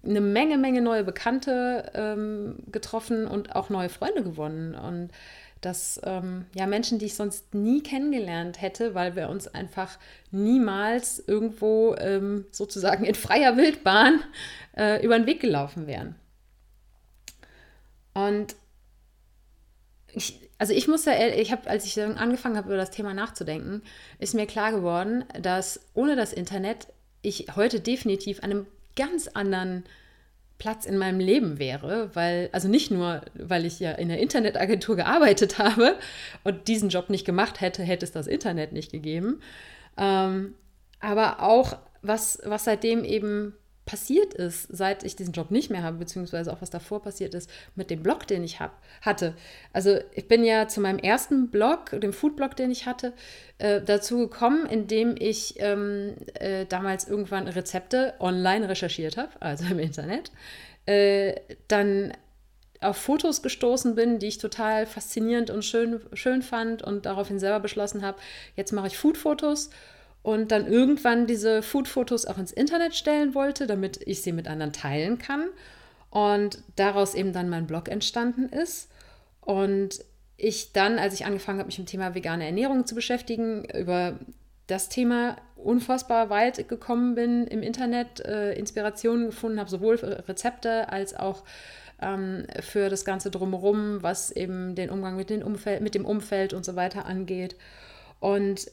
[0.03, 4.73] eine Menge, Menge neue Bekannte ähm, getroffen und auch neue Freunde gewonnen.
[4.73, 5.09] Und
[5.61, 9.99] dass ähm, ja Menschen, die ich sonst nie kennengelernt hätte, weil wir uns einfach
[10.31, 14.21] niemals irgendwo ähm, sozusagen in freier Wildbahn
[14.75, 16.15] äh, über den Weg gelaufen wären.
[18.13, 18.55] Und
[20.13, 23.81] ich, also ich muss ja, ich habe, als ich angefangen habe, über das Thema nachzudenken,
[24.19, 26.87] ist mir klar geworden, dass ohne das Internet
[27.21, 29.85] ich heute definitiv an einem ganz anderen
[30.57, 34.95] Platz in meinem Leben wäre, weil, also nicht nur, weil ich ja in der Internetagentur
[34.95, 35.97] gearbeitet habe
[36.43, 39.41] und diesen Job nicht gemacht hätte, hätte es das Internet nicht gegeben,
[39.97, 40.53] ähm,
[40.99, 43.55] aber auch was, was seitdem eben
[43.91, 47.49] passiert ist, seit ich diesen Job nicht mehr habe, beziehungsweise auch was davor passiert ist
[47.75, 49.35] mit dem Blog, den ich hab, hatte.
[49.73, 53.11] Also ich bin ja zu meinem ersten Blog, dem Foodblog, den ich hatte,
[53.57, 59.79] äh, dazu gekommen, indem ich ähm, äh, damals irgendwann Rezepte online recherchiert habe, also im
[59.79, 60.31] Internet,
[60.85, 61.35] äh,
[61.67, 62.13] dann
[62.79, 67.59] auf Fotos gestoßen bin, die ich total faszinierend und schön, schön fand und daraufhin selber
[67.59, 68.19] beschlossen habe,
[68.55, 69.69] jetzt mache ich Foodfotos
[70.23, 74.73] und dann irgendwann diese Food-Fotos auch ins Internet stellen wollte, damit ich sie mit anderen
[74.73, 75.45] teilen kann.
[76.09, 78.89] Und daraus eben dann mein Blog entstanden ist.
[79.41, 80.03] Und
[80.37, 84.19] ich dann, als ich angefangen habe, mich mit dem Thema vegane Ernährung zu beschäftigen, über
[84.67, 90.89] das Thema unfassbar weit gekommen bin im Internet, äh, Inspirationen gefunden habe, sowohl für Rezepte
[90.89, 91.43] als auch
[92.01, 96.53] ähm, für das Ganze drumherum, was eben den Umgang mit, den Umfeld, mit dem Umfeld
[96.53, 97.55] und so weiter angeht.
[98.19, 98.69] Und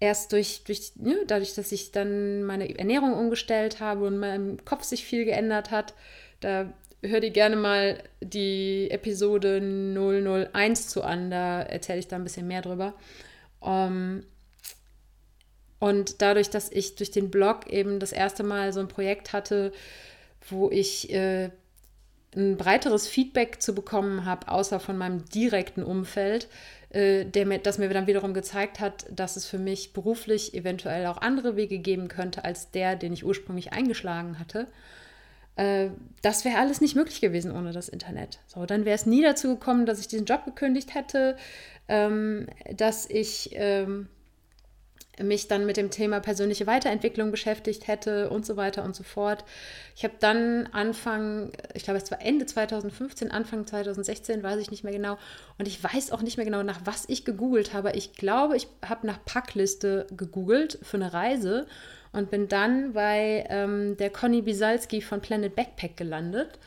[0.00, 4.84] erst durch, durch ja, dadurch, dass ich dann meine Ernährung umgestellt habe und meinem Kopf
[4.84, 5.94] sich viel geändert hat,
[6.40, 12.24] da hör dir gerne mal die Episode 001 zu an, da erzähle ich da ein
[12.24, 12.94] bisschen mehr drüber.
[13.60, 14.24] Um, ähm,
[15.80, 19.72] und dadurch, dass ich durch den Blog eben das erste Mal so ein Projekt hatte,
[20.48, 21.50] wo ich äh,
[22.36, 26.48] ein breiteres Feedback zu bekommen habe, außer von meinem direkten Umfeld,
[26.90, 31.18] der mir, das mir dann wiederum gezeigt hat, dass es für mich beruflich eventuell auch
[31.18, 34.66] andere Wege geben könnte als der, den ich ursprünglich eingeschlagen hatte.
[35.56, 35.90] Äh,
[36.22, 38.38] das wäre alles nicht möglich gewesen ohne das Internet.
[38.46, 41.36] So, dann wäre es nie dazu gekommen, dass ich diesen Job gekündigt hätte,
[41.88, 44.08] ähm, dass ich ähm,
[45.22, 49.44] mich dann mit dem Thema persönliche Weiterentwicklung beschäftigt hätte und so weiter und so fort.
[49.96, 54.84] Ich habe dann Anfang, ich glaube es war Ende 2015, Anfang 2016, weiß ich nicht
[54.84, 55.18] mehr genau.
[55.58, 57.92] Und ich weiß auch nicht mehr genau, nach was ich gegoogelt habe.
[57.92, 61.66] Ich glaube, ich habe nach Packliste gegoogelt für eine Reise
[62.12, 66.58] und bin dann bei ähm, der Conny Bisalski von Planet Backpack gelandet.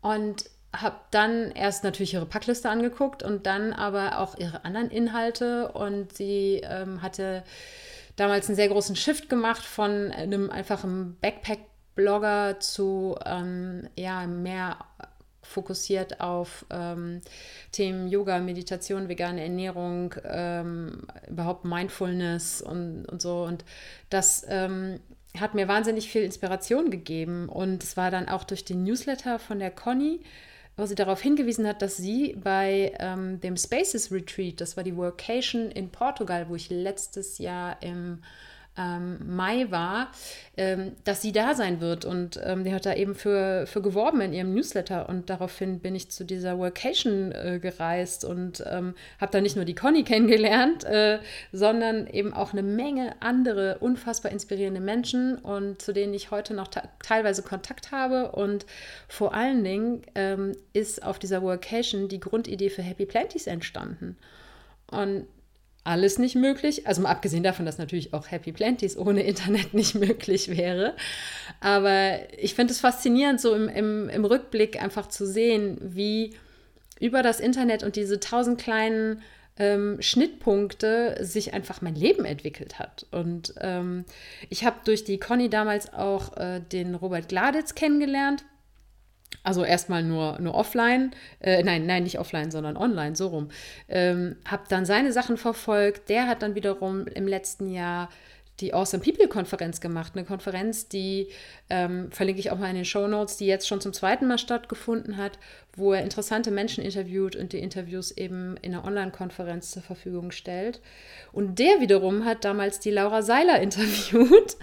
[0.00, 5.72] Und habe dann erst natürlich ihre Packliste angeguckt und dann aber auch ihre anderen Inhalte.
[5.72, 7.44] Und sie ähm, hatte
[8.16, 14.78] damals einen sehr großen Shift gemacht von einem einfachen Backpack-Blogger zu ähm, ja, mehr
[15.42, 17.20] fokussiert auf ähm,
[17.72, 23.42] Themen Yoga, Meditation, vegane Ernährung, ähm, überhaupt Mindfulness und, und so.
[23.42, 23.64] Und
[24.08, 25.00] das ähm,
[25.38, 27.48] hat mir wahnsinnig viel Inspiration gegeben.
[27.48, 30.20] Und es war dann auch durch den Newsletter von der Conny,
[30.76, 34.96] wo sie darauf hingewiesen hat, dass sie bei ähm, dem Spaces Retreat, das war die
[34.96, 38.22] Workation in Portugal, wo ich letztes Jahr im
[38.76, 40.10] ähm, Mai war,
[40.56, 42.04] ähm, dass sie da sein wird.
[42.04, 45.08] Und ähm, die hat da eben für, für geworben in ihrem Newsletter.
[45.08, 49.64] Und daraufhin bin ich zu dieser Workation äh, gereist und ähm, habe da nicht nur
[49.64, 51.18] die Conny kennengelernt, äh,
[51.52, 56.68] sondern eben auch eine Menge andere unfassbar inspirierende Menschen und zu denen ich heute noch
[57.02, 58.32] teilweise Kontakt habe.
[58.32, 58.64] Und
[59.08, 64.16] vor allen Dingen ähm, ist auf dieser Workation die Grundidee für Happy Planties entstanden.
[64.90, 65.26] Und
[65.84, 66.86] alles nicht möglich.
[66.86, 70.94] Also mal abgesehen davon, dass natürlich auch Happy Planties ohne Internet nicht möglich wäre.
[71.60, 76.34] Aber ich finde es faszinierend, so im, im, im Rückblick einfach zu sehen, wie
[77.00, 79.22] über das Internet und diese tausend kleinen
[79.58, 83.06] ähm, Schnittpunkte sich einfach mein Leben entwickelt hat.
[83.10, 84.04] Und ähm,
[84.48, 88.44] ich habe durch die Conny damals auch äh, den Robert Gladitz kennengelernt.
[89.42, 93.48] Also erstmal nur, nur offline, äh, nein, nein, nicht offline, sondern online, so rum.
[93.88, 96.08] Ähm, habe dann seine Sachen verfolgt.
[96.08, 98.08] Der hat dann wiederum im letzten Jahr
[98.60, 100.12] die Awesome People Konferenz gemacht.
[100.14, 101.28] Eine Konferenz, die
[101.68, 104.38] ähm, verlinke ich auch mal in den Show Notes, die jetzt schon zum zweiten Mal
[104.38, 105.38] stattgefunden hat,
[105.74, 110.80] wo er interessante Menschen interviewt und die Interviews eben in einer Online-Konferenz zur Verfügung stellt.
[111.32, 114.56] Und der wiederum hat damals die Laura Seiler interviewt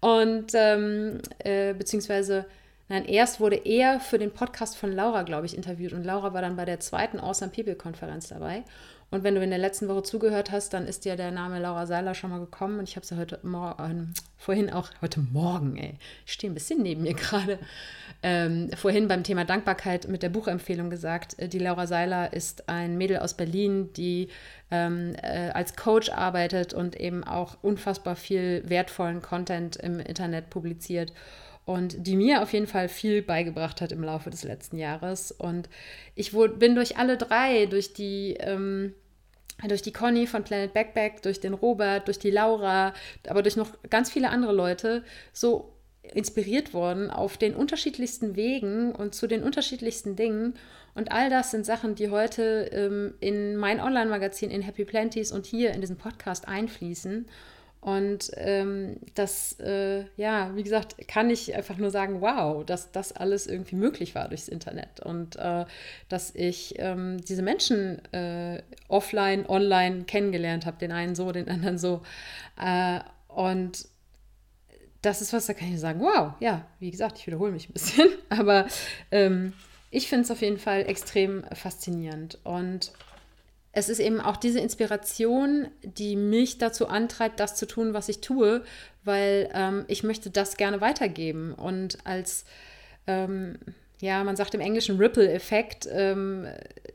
[0.00, 2.46] und ähm, äh, beziehungsweise
[2.88, 6.42] Nein, erst wurde er für den Podcast von Laura, glaube ich, interviewt und Laura war
[6.42, 8.62] dann bei der zweiten Awesome People Konferenz dabei.
[9.10, 11.86] Und wenn du in der letzten Woche zugehört hast, dann ist dir der Name Laura
[11.86, 15.98] Seiler schon mal gekommen und ich habe sie heute Morgen, vorhin auch, heute Morgen, ey,
[16.26, 17.58] ich stehe ein bisschen neben mir gerade,
[18.22, 22.98] ähm, vorhin beim Thema Dankbarkeit mit der Buchempfehlung gesagt, äh, die Laura Seiler ist ein
[22.98, 24.28] Mädel aus Berlin, die
[24.70, 31.12] ähm, äh, als Coach arbeitet und eben auch unfassbar viel wertvollen Content im Internet publiziert
[31.64, 35.32] und die mir auf jeden Fall viel beigebracht hat im Laufe des letzten Jahres.
[35.32, 35.68] Und
[36.14, 38.94] ich bin durch alle drei, durch die, ähm,
[39.66, 42.92] durch die Conny von Planet Backpack, durch den Robert, durch die Laura,
[43.26, 45.74] aber durch noch ganz viele andere Leute so
[46.12, 50.54] inspiriert worden auf den unterschiedlichsten Wegen und zu den unterschiedlichsten Dingen.
[50.94, 55.46] Und all das sind Sachen, die heute ähm, in mein Online-Magazin, in Happy Planties und
[55.46, 57.26] hier in diesen Podcast einfließen.
[57.84, 63.12] Und ähm, das, äh, ja, wie gesagt, kann ich einfach nur sagen, wow, dass das
[63.12, 65.66] alles irgendwie möglich war durchs Internet und äh,
[66.08, 71.76] dass ich ähm, diese Menschen äh, offline, online kennengelernt habe, den einen so, den anderen
[71.76, 72.00] so.
[72.58, 73.86] Äh, und
[75.02, 77.74] das ist was, da kann ich sagen, wow, ja, wie gesagt, ich wiederhole mich ein
[77.74, 78.66] bisschen, aber
[79.10, 79.52] ähm,
[79.90, 82.92] ich finde es auf jeden Fall extrem faszinierend und
[83.74, 88.20] es ist eben auch diese Inspiration, die mich dazu antreibt, das zu tun, was ich
[88.20, 88.62] tue,
[89.02, 91.52] weil ähm, ich möchte das gerne weitergeben.
[91.52, 92.44] Und als,
[93.06, 93.58] ähm,
[94.00, 96.46] ja, man sagt im Englischen Ripple-Effekt, ähm,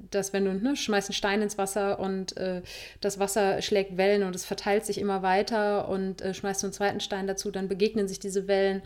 [0.10, 2.62] dass wenn du ne, schmeißt einen Stein ins Wasser und äh,
[3.02, 6.74] das Wasser schlägt Wellen und es verteilt sich immer weiter und äh, schmeißt du einen
[6.74, 8.82] zweiten Stein dazu, dann begegnen sich diese Wellen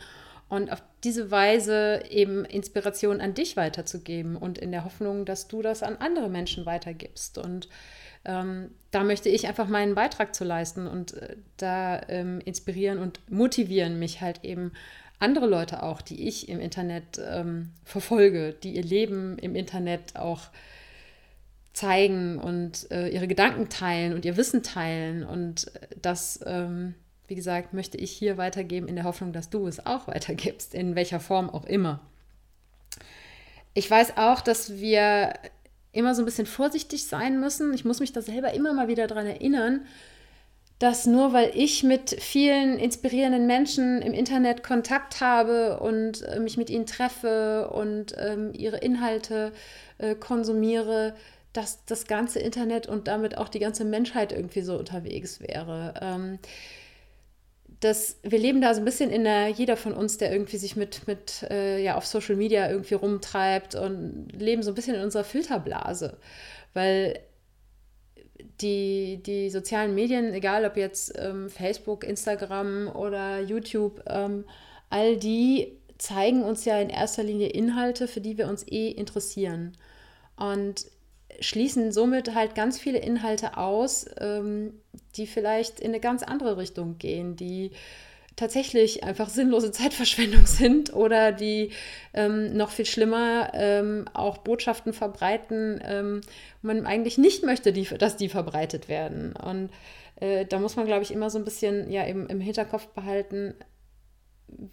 [0.53, 5.63] und auf diese Weise eben Inspiration an dich weiterzugeben und in der Hoffnung, dass du
[5.63, 7.39] das an andere Menschen weitergibst.
[7.39, 7.67] Und
[8.23, 13.19] ähm, da möchte ich einfach meinen Beitrag zu leisten und äh, da ähm, inspirieren und
[13.31, 14.73] motivieren mich halt eben
[15.17, 20.49] andere Leute auch, die ich im Internet ähm, verfolge, die ihr Leben im Internet auch
[21.73, 26.93] zeigen und äh, ihre Gedanken teilen und ihr Wissen teilen und äh, das ähm,
[27.27, 30.95] wie gesagt, möchte ich hier weitergeben in der Hoffnung, dass du es auch weitergibst, in
[30.95, 31.99] welcher Form auch immer.
[33.73, 35.33] ich weiß auch, dass wir
[35.93, 37.73] immer so ein bisschen vorsichtig sein müssen.
[37.73, 39.85] Ich muss mich da selber immer mal wieder daran erinnern,
[40.79, 46.57] dass nur weil ich mit vielen inspirierenden Menschen im Internet Kontakt habe und äh, mich
[46.57, 49.53] mit ihnen treffe und ähm, ihre Inhalte
[49.99, 51.15] äh, konsumiere,
[51.53, 55.93] dass das ganze Internet und damit auch die ganze Menschheit irgendwie so unterwegs wäre.
[56.01, 56.39] Ähm,
[57.83, 60.75] das, wir leben da so ein bisschen in der, jeder von uns, der irgendwie sich
[60.75, 65.01] mit, mit äh, ja, auf Social Media irgendwie rumtreibt und leben so ein bisschen in
[65.01, 66.17] unserer Filterblase.
[66.73, 67.19] Weil
[68.61, 74.45] die, die sozialen Medien, egal ob jetzt ähm, Facebook, Instagram oder YouTube, ähm,
[74.89, 79.75] all die zeigen uns ja in erster Linie Inhalte, für die wir uns eh interessieren.
[80.37, 80.85] Und
[81.39, 84.73] schließen somit halt ganz viele Inhalte aus, ähm,
[85.15, 87.71] die vielleicht in eine ganz andere Richtung gehen, die
[88.35, 91.71] tatsächlich einfach sinnlose Zeitverschwendung sind oder die
[92.13, 96.21] ähm, noch viel schlimmer ähm, auch Botschaften verbreiten, ähm,
[96.61, 99.33] man eigentlich nicht möchte, die, dass die verbreitet werden.
[99.35, 99.69] Und
[100.19, 103.53] äh, da muss man, glaube ich, immer so ein bisschen ja, im, im Hinterkopf behalten,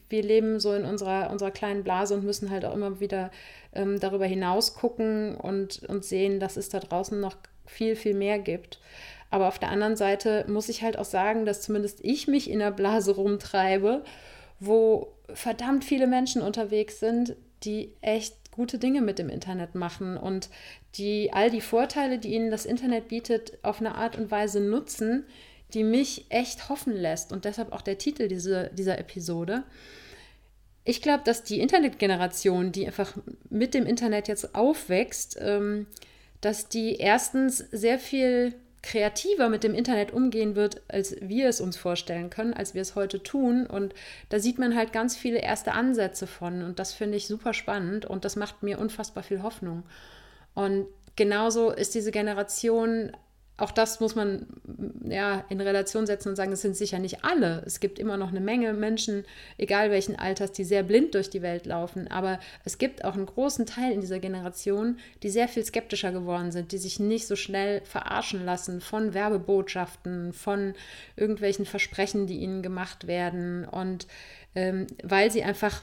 [0.08, 3.30] wir leben so in unserer, unserer kleinen Blase und müssen halt auch immer wieder
[3.72, 8.38] ähm, darüber hinaus gucken und, und sehen, dass es da draußen noch viel, viel mehr
[8.38, 8.80] gibt.
[9.30, 12.58] Aber auf der anderen Seite muss ich halt auch sagen, dass zumindest ich mich in
[12.58, 14.02] der Blase rumtreibe,
[14.58, 20.50] wo verdammt viele Menschen unterwegs sind, die echt gute Dinge mit dem Internet machen und
[20.96, 25.24] die all die Vorteile, die ihnen das Internet bietet, auf eine Art und Weise nutzen,
[25.70, 27.33] die mich echt hoffen lässt.
[27.33, 29.64] Und deshalb auch der Titel diese, dieser Episode.
[30.85, 33.16] Ich glaube, dass die Internetgeneration, die einfach
[33.48, 35.87] mit dem Internet jetzt aufwächst, ähm,
[36.40, 41.76] dass die erstens sehr viel kreativer mit dem Internet umgehen wird, als wir es uns
[41.76, 43.66] vorstellen können, als wir es heute tun.
[43.66, 43.94] Und
[44.30, 46.62] da sieht man halt ganz viele erste Ansätze von.
[46.62, 49.83] Und das finde ich super spannend und das macht mir unfassbar viel Hoffnung.
[50.54, 53.12] Und genauso ist diese Generation
[53.61, 54.46] auch das muss man
[55.05, 57.62] ja in Relation setzen und sagen, es sind sicher nicht alle.
[57.66, 59.25] Es gibt immer noch eine Menge Menschen,
[59.59, 62.09] egal welchen Alters, die sehr blind durch die Welt laufen.
[62.09, 66.53] Aber es gibt auch einen großen Teil in dieser Generation, die sehr viel skeptischer geworden
[66.53, 70.75] sind, die sich nicht so schnell verarschen lassen von Werbebotschaften, von
[71.16, 73.66] irgendwelchen Versprechen, die ihnen gemacht werden.
[73.66, 74.07] Und
[74.55, 75.83] ähm, weil sie einfach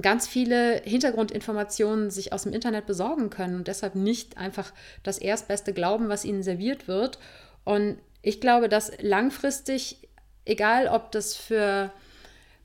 [0.00, 5.72] ganz viele Hintergrundinformationen sich aus dem Internet besorgen können und deshalb nicht einfach das Erstbeste
[5.72, 7.18] glauben, was ihnen serviert wird.
[7.64, 10.08] Und ich glaube, dass langfristig,
[10.46, 11.92] egal ob das für,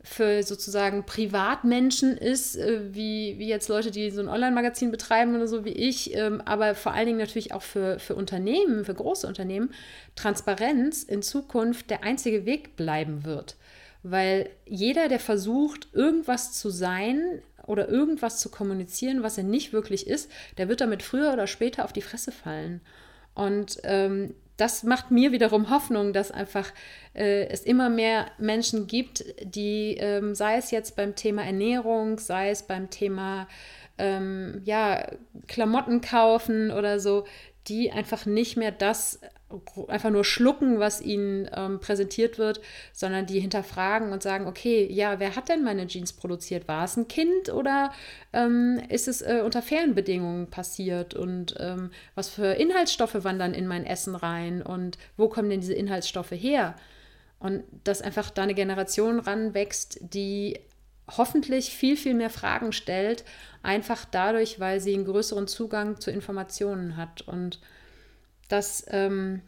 [0.04, 5.48] für sozusagen Privatmenschen ist, äh, wie, wie jetzt Leute, die so ein Online-Magazin betreiben oder
[5.48, 9.28] so wie ich, ähm, aber vor allen Dingen natürlich auch für, für Unternehmen, für große
[9.28, 9.74] Unternehmen,
[10.16, 13.58] Transparenz in Zukunft der einzige Weg bleiben wird.
[14.04, 20.08] Weil jeder, der versucht, irgendwas zu sein oder irgendwas zu kommunizieren, was er nicht wirklich
[20.08, 22.82] ist, der wird damit früher oder später auf die Fresse fallen.
[23.36, 26.72] Und ähm, das macht mir wiederum Hoffnung, dass einfach
[27.14, 32.50] äh, es immer mehr Menschen gibt, die, ähm, sei es jetzt beim Thema Ernährung, sei
[32.50, 33.48] es beim Thema
[34.00, 35.08] ähm, ja,
[35.48, 37.26] Klamotten kaufen oder so,
[37.68, 39.20] die einfach nicht mehr das
[39.88, 42.60] einfach nur schlucken, was ihnen ähm, präsentiert wird,
[42.92, 46.68] sondern die hinterfragen und sagen, okay, ja, wer hat denn meine Jeans produziert?
[46.68, 47.94] War es ein Kind oder
[48.34, 51.14] ähm, ist es äh, unter fairen Bedingungen passiert?
[51.14, 54.62] Und ähm, was für Inhaltsstoffe wandern in mein Essen rein?
[54.62, 56.76] Und wo kommen denn diese Inhaltsstoffe her?
[57.40, 60.60] Und dass einfach da eine Generation ranwächst, die
[61.16, 63.24] hoffentlich viel, viel mehr Fragen stellt,
[63.64, 67.22] einfach dadurch, weil sie einen größeren Zugang zu Informationen hat.
[67.22, 67.60] Und
[68.50, 69.42] das, ähm,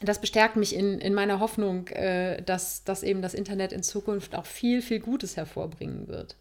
[0.00, 4.34] das bestärkt mich in, in meiner Hoffnung, äh, dass, dass eben das Internet in Zukunft
[4.34, 6.36] auch viel, viel Gutes hervorbringen wird.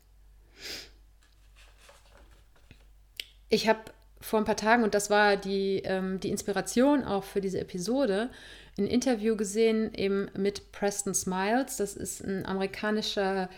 [3.49, 3.79] Ich habe
[4.19, 8.29] vor ein paar Tagen, und das war die, ähm, die Inspiration auch für diese Episode,
[8.77, 11.77] ein Interview gesehen eben mit Preston Smiles.
[11.77, 13.49] Das ist ein amerikanischer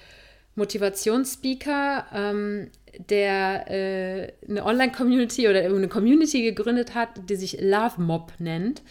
[0.60, 2.69] Motivationsspeaker, ähm,
[3.10, 8.84] der äh, eine Online-Community oder eine Community gegründet hat, die sich Love Mob nennt.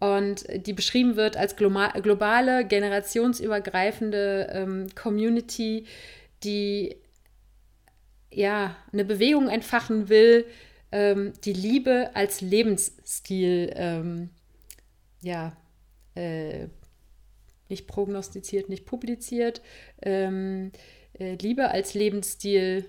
[0.00, 5.86] Und die beschrieben wird als globale, generationsübergreifende ähm, Community,
[6.42, 6.96] die
[8.30, 10.46] ja eine Bewegung entfachen will,
[10.92, 14.30] ähm, die Liebe als Lebensstil ähm,
[15.22, 15.56] ja
[16.14, 16.66] äh,
[17.68, 19.62] nicht prognostiziert, nicht publiziert,
[20.02, 20.70] ähm,
[21.18, 22.84] äh, Liebe als Lebensstil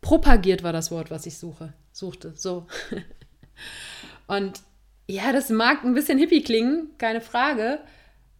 [0.00, 2.32] propagiert war das Wort, was ich suche, suchte.
[2.36, 2.66] So.
[4.26, 4.60] Und
[5.08, 7.80] ja, das mag ein bisschen hippie klingen, keine Frage.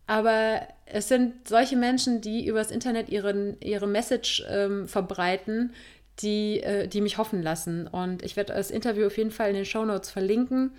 [0.07, 5.75] Aber es sind solche Menschen, die übers Internet ihren, ihre Message ähm, verbreiten,
[6.21, 7.87] die, äh, die mich hoffen lassen.
[7.89, 10.73] Und ich werde das Interview auf jeden Fall in den Show Notes verlinken.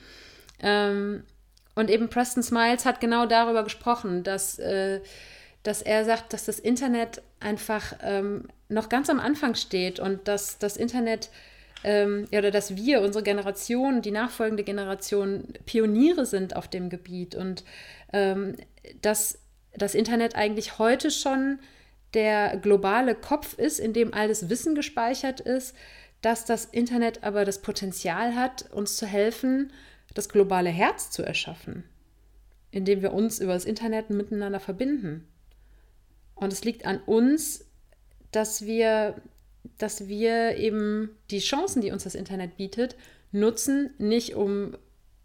[0.59, 1.23] Ähm,
[1.75, 5.01] und eben Preston Smiles hat genau darüber gesprochen, dass, äh,
[5.67, 10.59] dass er sagt, dass das Internet einfach ähm, noch ganz am Anfang steht und dass
[10.59, 11.29] das Internet
[11.83, 17.65] ähm, oder dass wir, unsere Generation, die nachfolgende Generation Pioniere sind auf dem Gebiet und
[18.13, 18.55] ähm,
[19.01, 19.39] dass
[19.73, 21.59] das Internet eigentlich heute schon
[22.13, 25.75] der globale Kopf ist, in dem alles Wissen gespeichert ist,
[26.21, 29.73] dass das Internet aber das Potenzial hat, uns zu helfen,
[30.13, 31.83] das globale Herz zu erschaffen,
[32.71, 35.27] indem wir uns über das Internet miteinander verbinden.
[36.39, 37.65] Und es liegt an uns,
[38.31, 39.15] dass wir,
[39.77, 42.95] dass wir eben die Chancen, die uns das Internet bietet,
[43.31, 44.77] nutzen, nicht um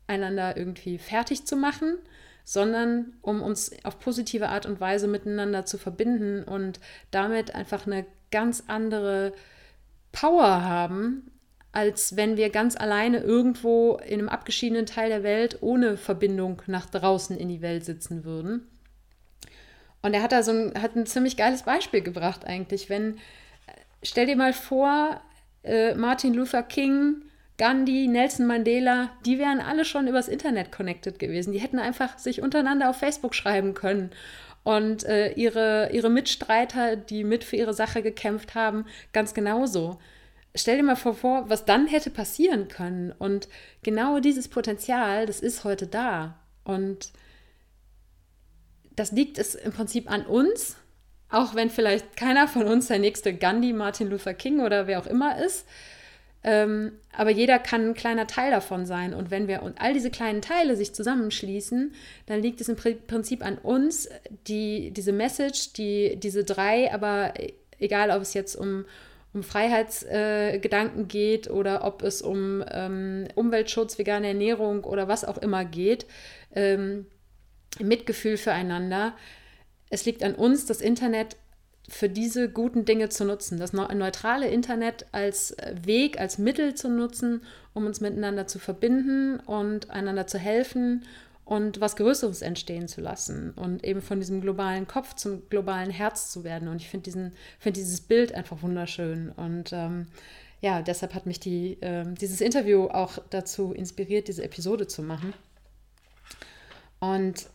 [0.07, 1.99] einander irgendwie fertig zu machen,
[2.45, 8.05] sondern um uns auf positive Art und Weise miteinander zu verbinden und damit einfach eine
[8.31, 9.33] ganz andere
[10.11, 11.31] Power haben,
[11.71, 16.87] als wenn wir ganz alleine irgendwo in einem abgeschiedenen Teil der Welt ohne Verbindung nach
[16.87, 18.67] draußen in die Welt sitzen würden.
[20.03, 22.91] Und er hat da so ein, hat ein ziemlich geiles Beispiel gebracht eigentlich.
[22.91, 23.19] Wenn,
[24.03, 25.21] stell dir mal vor,
[25.63, 27.23] äh, Martin Luther King
[27.59, 31.53] Gandhi, Nelson Mandela, die wären alle schon übers Internet connected gewesen.
[31.53, 34.11] Die hätten einfach sich untereinander auf Facebook schreiben können.
[34.65, 39.99] Und äh, ihre, ihre Mitstreiter, die mit für ihre Sache gekämpft haben, ganz genauso.
[40.55, 43.13] Stell dir mal vor, was dann hätte passieren können.
[43.17, 43.49] Und
[43.83, 46.39] genau dieses Potenzial, das ist heute da.
[46.65, 47.13] Und
[48.97, 50.77] das liegt es im Prinzip an uns,
[51.31, 55.07] auch wenn vielleicht keiner von uns der nächste Gandhi, Martin Luther King oder wer auch
[55.07, 55.67] immer ist.
[56.45, 59.15] Ähm, aber jeder kann ein kleiner Teil davon sein.
[59.15, 61.95] Und wenn wir und all diese kleinen Teile sich zusammenschließen,
[62.27, 64.09] dann liegt es im Prinzip an uns,
[64.49, 67.35] die, diese Message, die, diese drei, aber
[67.79, 68.85] egal ob es jetzt um,
[69.33, 75.39] um Freiheitsgedanken äh, geht oder ob es um ähm, Umweltschutz, vegane Ernährung oder was auch
[75.39, 76.07] immer geht,
[76.55, 77.07] ähm,
[77.81, 79.15] Mitgefühl füreinander.
[79.91, 81.37] Es liegt an uns, das Internet
[81.89, 86.89] für diese guten Dinge zu nutzen, das neutrale Internet als äh, Weg, als Mittel zu
[86.89, 87.43] nutzen,
[87.75, 91.05] um uns miteinander zu verbinden und einander zu helfen
[91.45, 96.31] und was Größeres entstehen zu lassen und eben von diesem globalen Kopf zum globalen Herz
[96.31, 96.69] zu werden.
[96.69, 99.31] Und ich finde find dieses Bild einfach wunderschön.
[99.31, 100.07] Und ähm,
[100.61, 105.35] ja, deshalb hat mich die, äh, dieses Interview auch dazu inspiriert, diese Episode zu machen.
[107.01, 107.49] Und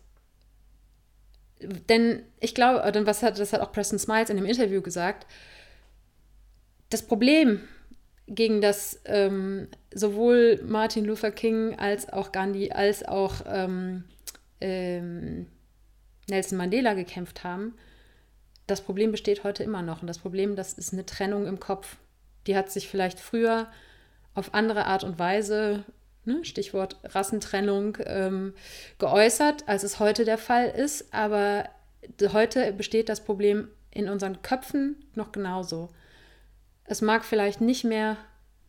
[1.61, 5.25] denn ich glaube, was hat, das hat auch Preston Smiles in dem Interview gesagt,
[6.89, 7.61] das Problem,
[8.27, 14.03] gegen das ähm, sowohl Martin Luther King als auch Gandhi als auch ähm,
[14.59, 15.47] ähm,
[16.29, 17.75] Nelson Mandela gekämpft haben,
[18.67, 20.01] das Problem besteht heute immer noch.
[20.01, 21.95] Und das Problem, das ist eine Trennung im Kopf.
[22.47, 23.67] Die hat sich vielleicht früher
[24.33, 25.85] auf andere Art und Weise
[26.27, 28.53] ne, Stichwort Rassentrennung, ähm,
[28.99, 31.13] geäußert, als es heute der Fall ist.
[31.13, 31.69] Aber
[32.33, 35.89] heute besteht das Problem in unseren Köpfen noch genauso.
[36.83, 38.17] Es mag vielleicht nicht mehr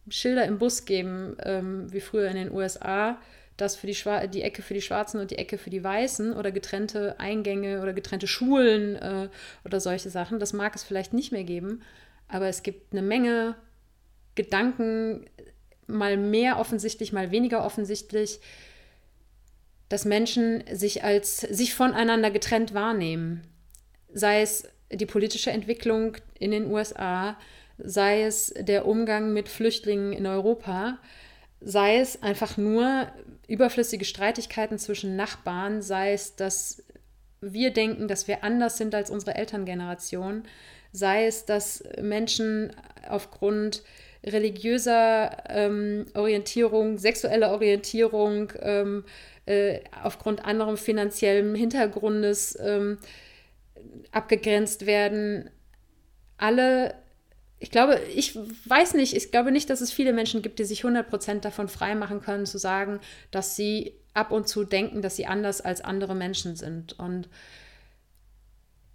[0.09, 3.19] Schilder im Bus geben, ähm, wie früher in den USA,
[3.59, 3.97] dass für die,
[4.33, 7.93] die Ecke für die Schwarzen und die Ecke für die Weißen oder getrennte Eingänge oder
[7.93, 9.29] getrennte Schulen äh,
[9.65, 10.39] oder solche Sachen.
[10.39, 11.83] Das mag es vielleicht nicht mehr geben,
[12.29, 13.57] aber es gibt eine Menge
[14.39, 15.27] Gedanken,
[15.89, 18.41] mal mehr offensichtlich, mal weniger offensichtlich,
[19.89, 23.43] dass Menschen sich als sich voneinander getrennt wahrnehmen.
[24.13, 27.37] Sei es die politische Entwicklung in den USA,
[27.79, 30.99] sei es der Umgang mit Flüchtlingen in Europa,
[31.61, 33.09] sei es einfach nur
[33.47, 36.85] überflüssige Streitigkeiten zwischen Nachbarn, sei es, dass
[37.41, 40.43] wir denken, dass wir anders sind als unsere Elterngeneration,
[40.93, 42.75] sei es, dass Menschen
[43.09, 43.83] aufgrund
[44.25, 49.05] religiöser ähm, Orientierung, sexueller Orientierung, ähm,
[49.47, 52.99] äh, aufgrund anderem finanziellen Hintergrundes ähm,
[54.11, 55.51] abgegrenzt werden.
[56.37, 56.95] Alle,
[57.59, 60.85] ich glaube, ich weiß nicht, ich glaube nicht, dass es viele Menschen gibt, die sich
[60.85, 63.01] 100% davon freimachen können, zu sagen,
[63.31, 66.99] dass sie ab und zu denken, dass sie anders als andere Menschen sind.
[66.99, 67.29] Und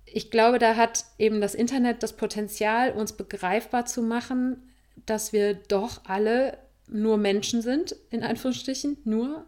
[0.06, 4.70] ich glaube, da hat eben das Internet das Potenzial, uns begreifbar zu machen,
[5.06, 9.46] dass wir doch alle nur Menschen sind, in Anführungsstrichen, nur.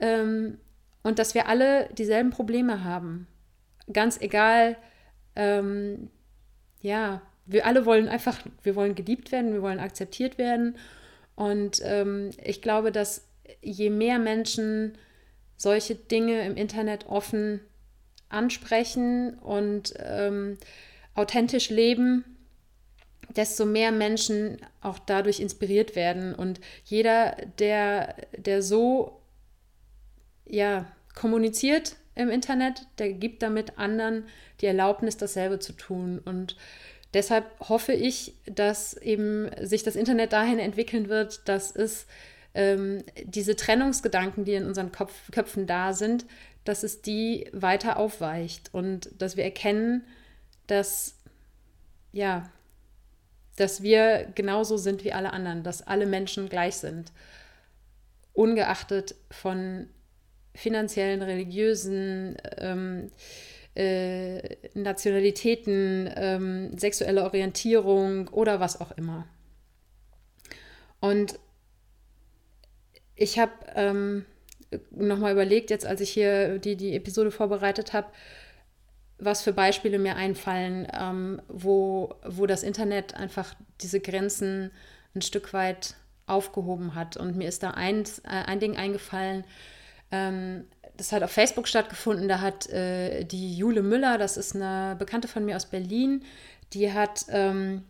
[0.00, 0.58] Ähm,
[1.02, 3.26] und dass wir alle dieselben Probleme haben.
[3.92, 4.76] Ganz egal,
[5.34, 6.10] ähm,
[6.80, 10.76] ja, wir alle wollen einfach, wir wollen geliebt werden, wir wollen akzeptiert werden.
[11.34, 13.26] Und ähm, ich glaube, dass
[13.60, 14.96] je mehr Menschen
[15.56, 17.60] solche Dinge im Internet offen
[18.28, 20.56] ansprechen und ähm,
[21.14, 22.24] authentisch leben,
[23.36, 26.34] desto mehr Menschen auch dadurch inspiriert werden.
[26.34, 29.20] Und jeder, der, der so
[30.46, 34.26] ja, kommuniziert im Internet, der gibt damit anderen
[34.60, 36.20] die Erlaubnis, dasselbe zu tun.
[36.24, 36.56] Und
[37.14, 42.06] deshalb hoffe ich, dass eben sich das Internet dahin entwickeln wird, dass es
[42.54, 46.26] ähm, diese Trennungsgedanken, die in unseren Kopf, Köpfen da sind,
[46.64, 50.04] dass es die weiter aufweicht und dass wir erkennen,
[50.66, 51.16] dass
[52.12, 52.50] ja,
[53.56, 57.12] dass wir genauso sind wie alle anderen, dass alle Menschen gleich sind,
[58.32, 59.88] ungeachtet von
[60.54, 63.10] finanziellen, religiösen, ähm,
[63.74, 69.26] äh, Nationalitäten, ähm, sexuelle Orientierung oder was auch immer.
[71.00, 71.38] Und
[73.16, 74.24] ich habe ähm,
[74.90, 78.08] nochmal überlegt, jetzt als ich hier die, die Episode vorbereitet habe,
[79.24, 84.70] was für Beispiele mir einfallen, ähm, wo, wo das Internet einfach diese Grenzen
[85.14, 85.94] ein Stück weit
[86.26, 87.16] aufgehoben hat.
[87.16, 89.44] Und mir ist da ein, äh, ein Ding eingefallen,
[90.10, 90.64] ähm,
[90.96, 92.28] das hat auf Facebook stattgefunden.
[92.28, 96.22] Da hat äh, die Jule Müller, das ist eine Bekannte von mir aus Berlin,
[96.72, 97.84] die hat ähm,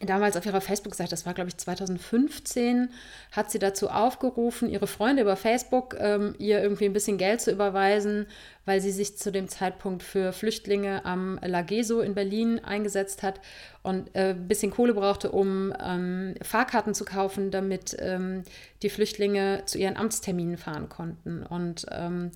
[0.00, 2.90] damals auf ihrer Facebook-Seite, das war glaube ich 2015,
[3.30, 7.52] hat sie dazu aufgerufen, ihre Freunde über Facebook ähm, ihr irgendwie ein bisschen Geld zu
[7.52, 8.26] überweisen,
[8.64, 13.40] weil sie sich zu dem Zeitpunkt für Flüchtlinge am Lageso in Berlin eingesetzt hat
[13.82, 18.44] und äh, ein bisschen Kohle brauchte, um ähm, Fahrkarten zu kaufen, damit ähm,
[18.82, 21.42] die Flüchtlinge zu ihren Amtsterminen fahren konnten.
[21.44, 22.30] Und ähm,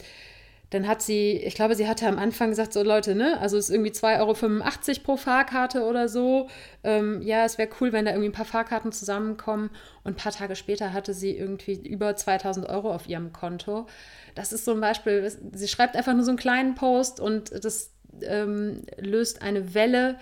[0.70, 3.68] dann hat sie, ich glaube, sie hatte am Anfang gesagt, so Leute, ne, also es
[3.68, 6.48] ist irgendwie 2,85 Euro pro Fahrkarte oder so.
[6.82, 9.70] Ähm, ja, es wäre cool, wenn da irgendwie ein paar Fahrkarten zusammenkommen.
[10.02, 13.86] Und ein paar Tage später hatte sie irgendwie über 2000 Euro auf ihrem Konto.
[14.34, 17.92] Das ist so ein Beispiel, sie schreibt einfach nur so einen kleinen Post und das
[18.22, 20.18] ähm, löst eine Welle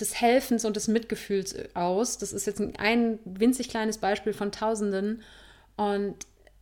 [0.00, 2.16] des Helfens und des Mitgefühls aus.
[2.16, 5.22] Das ist jetzt ein winzig kleines Beispiel von Tausenden.
[5.76, 6.16] Und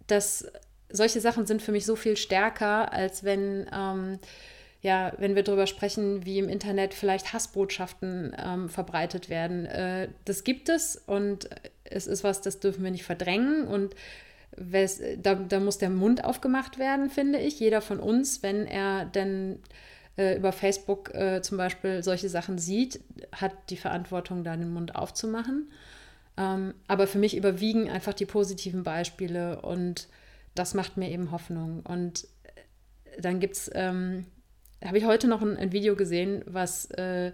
[0.06, 0.50] das
[0.88, 4.18] solche Sachen sind für mich so viel stärker, als wenn, ähm,
[4.82, 9.66] ja, wenn wir darüber sprechen, wie im Internet vielleicht Hassbotschaften ähm, verbreitet werden.
[9.66, 11.48] Äh, das gibt es und
[11.84, 13.94] es ist was, das dürfen wir nicht verdrängen und
[14.58, 17.60] da, da muss der Mund aufgemacht werden, finde ich.
[17.60, 19.58] Jeder von uns, wenn er denn
[20.16, 23.00] äh, über Facebook äh, zum Beispiel solche Sachen sieht,
[23.32, 25.70] hat die Verantwortung, da den Mund aufzumachen.
[26.38, 30.08] Ähm, aber für mich überwiegen einfach die positiven Beispiele und
[30.58, 31.80] das macht mir eben Hoffnung.
[31.86, 34.26] Und äh, dann gibt es, ähm,
[34.84, 37.32] habe ich heute noch ein, ein, Video gesehen, was äh,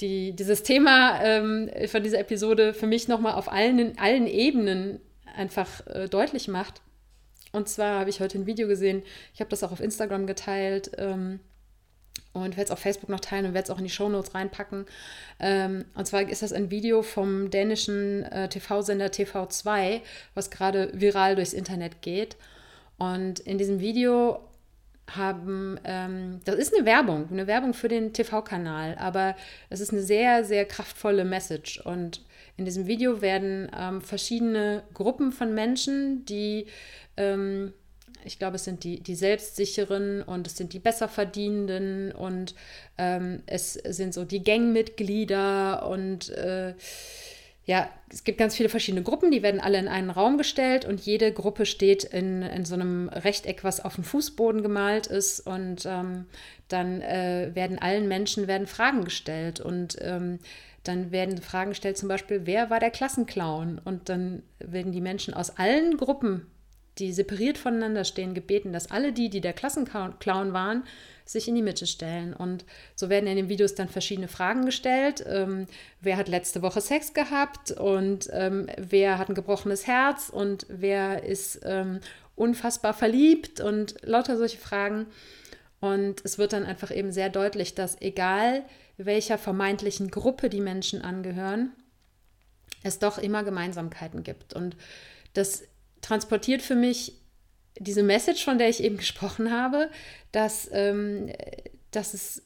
[0.00, 5.00] die, dieses Thema ähm, von dieser Episode für mich nochmal auf allen, allen Ebenen
[5.36, 6.82] einfach äh, deutlich macht.
[7.52, 9.02] Und zwar habe ich heute ein Video gesehen,
[9.34, 11.40] ich habe das auch auf Instagram geteilt ähm,
[12.32, 14.86] und werde es auf Facebook noch teilen und werde es auch in die Shownotes reinpacken.
[15.38, 20.00] Ähm, und zwar ist das ein Video vom dänischen äh, TV-Sender TV2,
[20.34, 22.36] was gerade viral durchs Internet geht.
[22.98, 24.40] Und in diesem Video
[25.16, 29.34] haben, ähm, das ist eine Werbung, eine Werbung für den TV-Kanal, aber
[29.68, 31.80] es ist eine sehr, sehr kraftvolle Message.
[31.80, 32.22] Und
[32.56, 36.66] in diesem Video werden ähm, verschiedene Gruppen von Menschen, die,
[37.16, 37.72] ähm,
[38.24, 42.54] ich glaube, es sind die, die Selbstsicheren und es sind die Besserverdienenden und
[42.98, 46.74] ähm, es sind so die Gangmitglieder und äh,
[47.66, 51.00] ja, es gibt ganz viele verschiedene Gruppen, die werden alle in einen Raum gestellt und
[51.00, 55.86] jede Gruppe steht in, in so einem Rechteck, was auf dem Fußboden gemalt ist und
[55.86, 56.26] ähm,
[56.68, 60.40] dann äh, werden allen Menschen werden Fragen gestellt und ähm,
[60.84, 63.80] dann werden Fragen gestellt, zum Beispiel, wer war der Klassenclown?
[63.84, 66.46] Und dann werden die Menschen aus allen Gruppen,
[66.98, 70.84] die separiert voneinander stehen, gebeten, dass alle die, die der Klassenclown waren,
[71.24, 72.34] sich in die Mitte stellen.
[72.34, 72.64] Und
[72.96, 75.24] so werden in den Videos dann verschiedene Fragen gestellt.
[75.26, 75.66] Ähm,
[76.00, 81.22] wer hat letzte Woche Sex gehabt und ähm, wer hat ein gebrochenes Herz und wer
[81.22, 82.00] ist ähm,
[82.34, 85.06] unfassbar verliebt und lauter solche Fragen.
[85.78, 88.64] Und es wird dann einfach eben sehr deutlich, dass egal
[88.96, 91.72] welcher vermeintlichen Gruppe die Menschen angehören,
[92.82, 94.52] es doch immer Gemeinsamkeiten gibt.
[94.52, 94.76] Und
[95.34, 95.64] das
[96.00, 97.14] transportiert für mich
[97.78, 99.90] diese Message, von der ich eben gesprochen habe,
[100.32, 101.32] dass, ähm,
[101.90, 102.42] dass es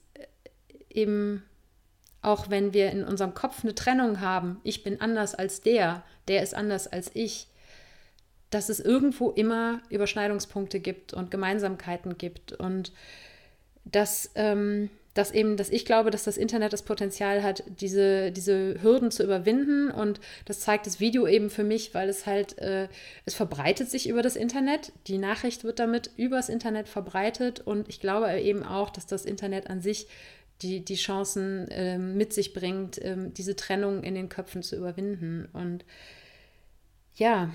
[0.90, 1.42] eben
[2.24, 6.42] auch wenn wir in unserem Kopf eine Trennung haben, ich bin anders als der, der
[6.42, 7.48] ist anders als ich,
[8.50, 12.92] dass es irgendwo immer Überschneidungspunkte gibt und Gemeinsamkeiten gibt und
[13.84, 18.82] dass ähm, dass eben, dass ich glaube, dass das Internet das Potenzial hat, diese, diese
[18.82, 19.90] Hürden zu überwinden.
[19.90, 22.88] Und das zeigt das Video eben für mich, weil es halt, äh,
[23.24, 24.92] es verbreitet sich über das Internet.
[25.06, 27.60] Die Nachricht wird damit übers Internet verbreitet.
[27.60, 30.08] Und ich glaube eben auch, dass das Internet an sich
[30.62, 35.48] die, die Chancen äh, mit sich bringt, äh, diese Trennung in den Köpfen zu überwinden.
[35.52, 35.84] Und
[37.14, 37.50] ja,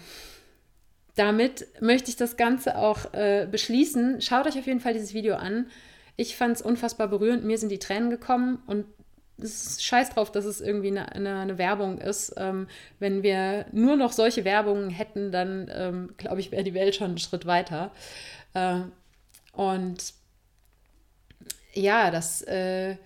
[1.16, 4.22] damit möchte ich das Ganze auch äh, beschließen.
[4.22, 5.68] Schaut euch auf jeden Fall dieses Video an.
[6.20, 7.46] Ich fand es unfassbar berührend.
[7.46, 8.84] Mir sind die Tränen gekommen und
[9.38, 12.34] es ist scheiß drauf, dass es irgendwie eine, eine, eine Werbung ist.
[12.36, 12.68] Ähm,
[13.00, 17.08] wenn wir nur noch solche Werbungen hätten, dann ähm, glaube ich, wäre die Welt schon
[17.08, 17.92] einen Schritt weiter.
[18.54, 18.82] Äh,
[19.54, 20.14] und
[21.72, 22.98] ja, das, äh,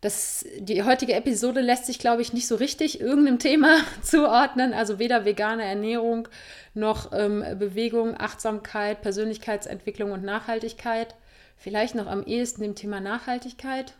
[0.00, 4.72] das, die heutige Episode lässt sich, glaube ich, nicht so richtig irgendeinem Thema zuordnen.
[4.72, 6.28] Also weder vegane Ernährung
[6.74, 11.16] noch ähm, Bewegung, Achtsamkeit, Persönlichkeitsentwicklung und Nachhaltigkeit.
[11.62, 13.94] Vielleicht noch am ehesten dem Thema Nachhaltigkeit.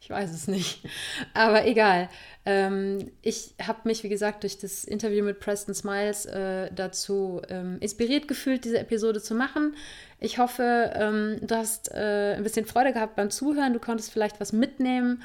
[0.00, 0.84] Ich weiß es nicht.
[1.34, 2.08] Aber egal.
[2.46, 7.78] Ähm, ich habe mich, wie gesagt, durch das Interview mit Preston Smiles äh, dazu ähm,
[7.80, 9.74] inspiriert gefühlt, diese Episode zu machen.
[10.20, 13.72] Ich hoffe, ähm, du hast äh, ein bisschen Freude gehabt beim Zuhören.
[13.72, 15.24] Du konntest vielleicht was mitnehmen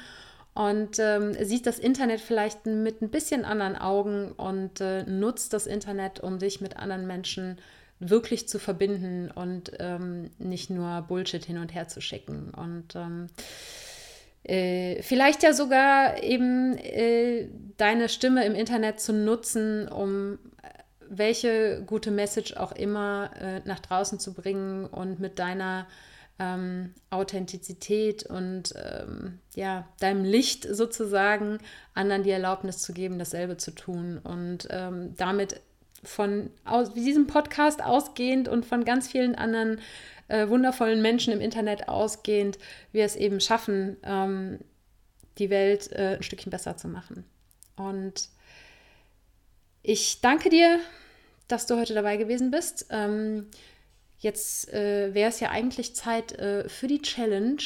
[0.54, 5.68] und ähm, siehst das Internet vielleicht mit ein bisschen anderen Augen und äh, nutzt das
[5.68, 7.58] Internet, um dich mit anderen Menschen
[7.98, 12.50] wirklich zu verbinden und ähm, nicht nur Bullshit hin und her zu schicken.
[12.50, 13.28] Und ähm,
[14.44, 20.68] äh, vielleicht ja sogar eben äh, deine Stimme im Internet zu nutzen, um äh,
[21.08, 25.86] welche gute Message auch immer äh, nach draußen zu bringen und mit deiner
[26.38, 31.58] ähm, Authentizität und ähm, ja, deinem Licht sozusagen
[31.94, 35.60] anderen die Erlaubnis zu geben, dasselbe zu tun und ähm, damit
[36.04, 39.80] von aus, diesem Podcast ausgehend und von ganz vielen anderen
[40.28, 42.58] äh, wundervollen Menschen im Internet ausgehend,
[42.92, 44.58] wir es eben schaffen, ähm,
[45.38, 47.24] die Welt äh, ein Stückchen besser zu machen.
[47.76, 48.28] Und
[49.82, 50.80] ich danke dir,
[51.48, 52.86] dass du heute dabei gewesen bist.
[52.90, 53.46] Ähm,
[54.18, 57.62] jetzt äh, wäre es ja eigentlich Zeit äh, für die Challenge.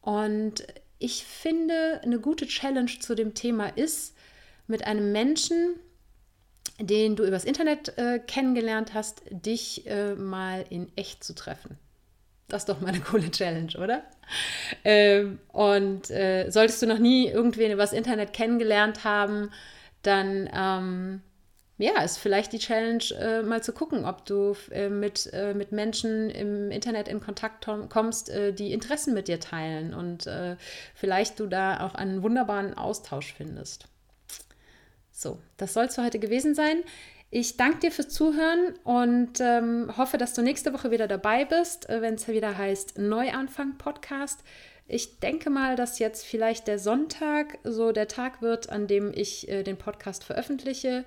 [0.00, 0.66] Und
[0.98, 4.16] ich finde, eine gute Challenge zu dem Thema ist,
[4.66, 5.74] mit einem Menschen,
[6.86, 11.78] den du übers Internet äh, kennengelernt hast, dich äh, mal in echt zu treffen.
[12.48, 14.02] Das ist doch mal eine coole Challenge, oder?
[14.84, 19.50] Ähm, und äh, solltest du noch nie irgendwen übers Internet kennengelernt haben,
[20.02, 21.22] dann ähm,
[21.78, 25.72] ja, ist vielleicht die Challenge, äh, mal zu gucken, ob du äh, mit, äh, mit
[25.72, 30.56] Menschen im Internet in Kontakt kommst, äh, die Interessen mit dir teilen und äh,
[30.94, 33.86] vielleicht du da auch einen wunderbaren Austausch findest.
[35.12, 36.82] So, das soll es für heute gewesen sein.
[37.30, 41.88] Ich danke dir fürs Zuhören und ähm, hoffe, dass du nächste Woche wieder dabei bist,
[41.88, 44.40] äh, wenn es wieder heißt Neuanfang Podcast.
[44.86, 49.48] Ich denke mal, dass jetzt vielleicht der Sonntag so der Tag wird, an dem ich
[49.48, 51.04] äh, den Podcast veröffentliche.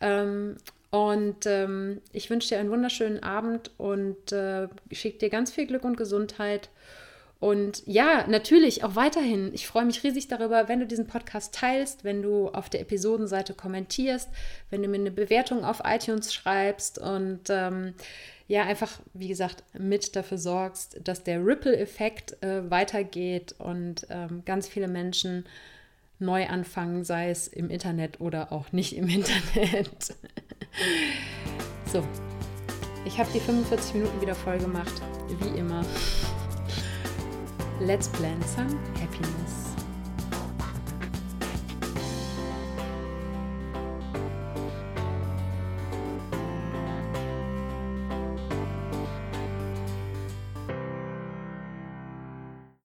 [0.00, 0.56] Ähm,
[0.90, 5.84] und ähm, ich wünsche dir einen wunderschönen Abend und äh, schicke dir ganz viel Glück
[5.84, 6.68] und Gesundheit.
[7.42, 9.52] Und ja, natürlich auch weiterhin.
[9.52, 13.52] Ich freue mich riesig darüber, wenn du diesen Podcast teilst, wenn du auf der Episodenseite
[13.52, 14.28] kommentierst,
[14.70, 17.94] wenn du mir eine Bewertung auf iTunes schreibst und ähm,
[18.46, 24.68] ja, einfach, wie gesagt, mit dafür sorgst, dass der Ripple-Effekt äh, weitergeht und ähm, ganz
[24.68, 25.44] viele Menschen
[26.20, 30.14] neu anfangen, sei es im Internet oder auch nicht im Internet.
[31.92, 32.04] so,
[33.04, 35.02] ich habe die 45 Minuten wieder voll gemacht,
[35.40, 35.84] wie immer.
[37.82, 39.61] Let's plan some happiness.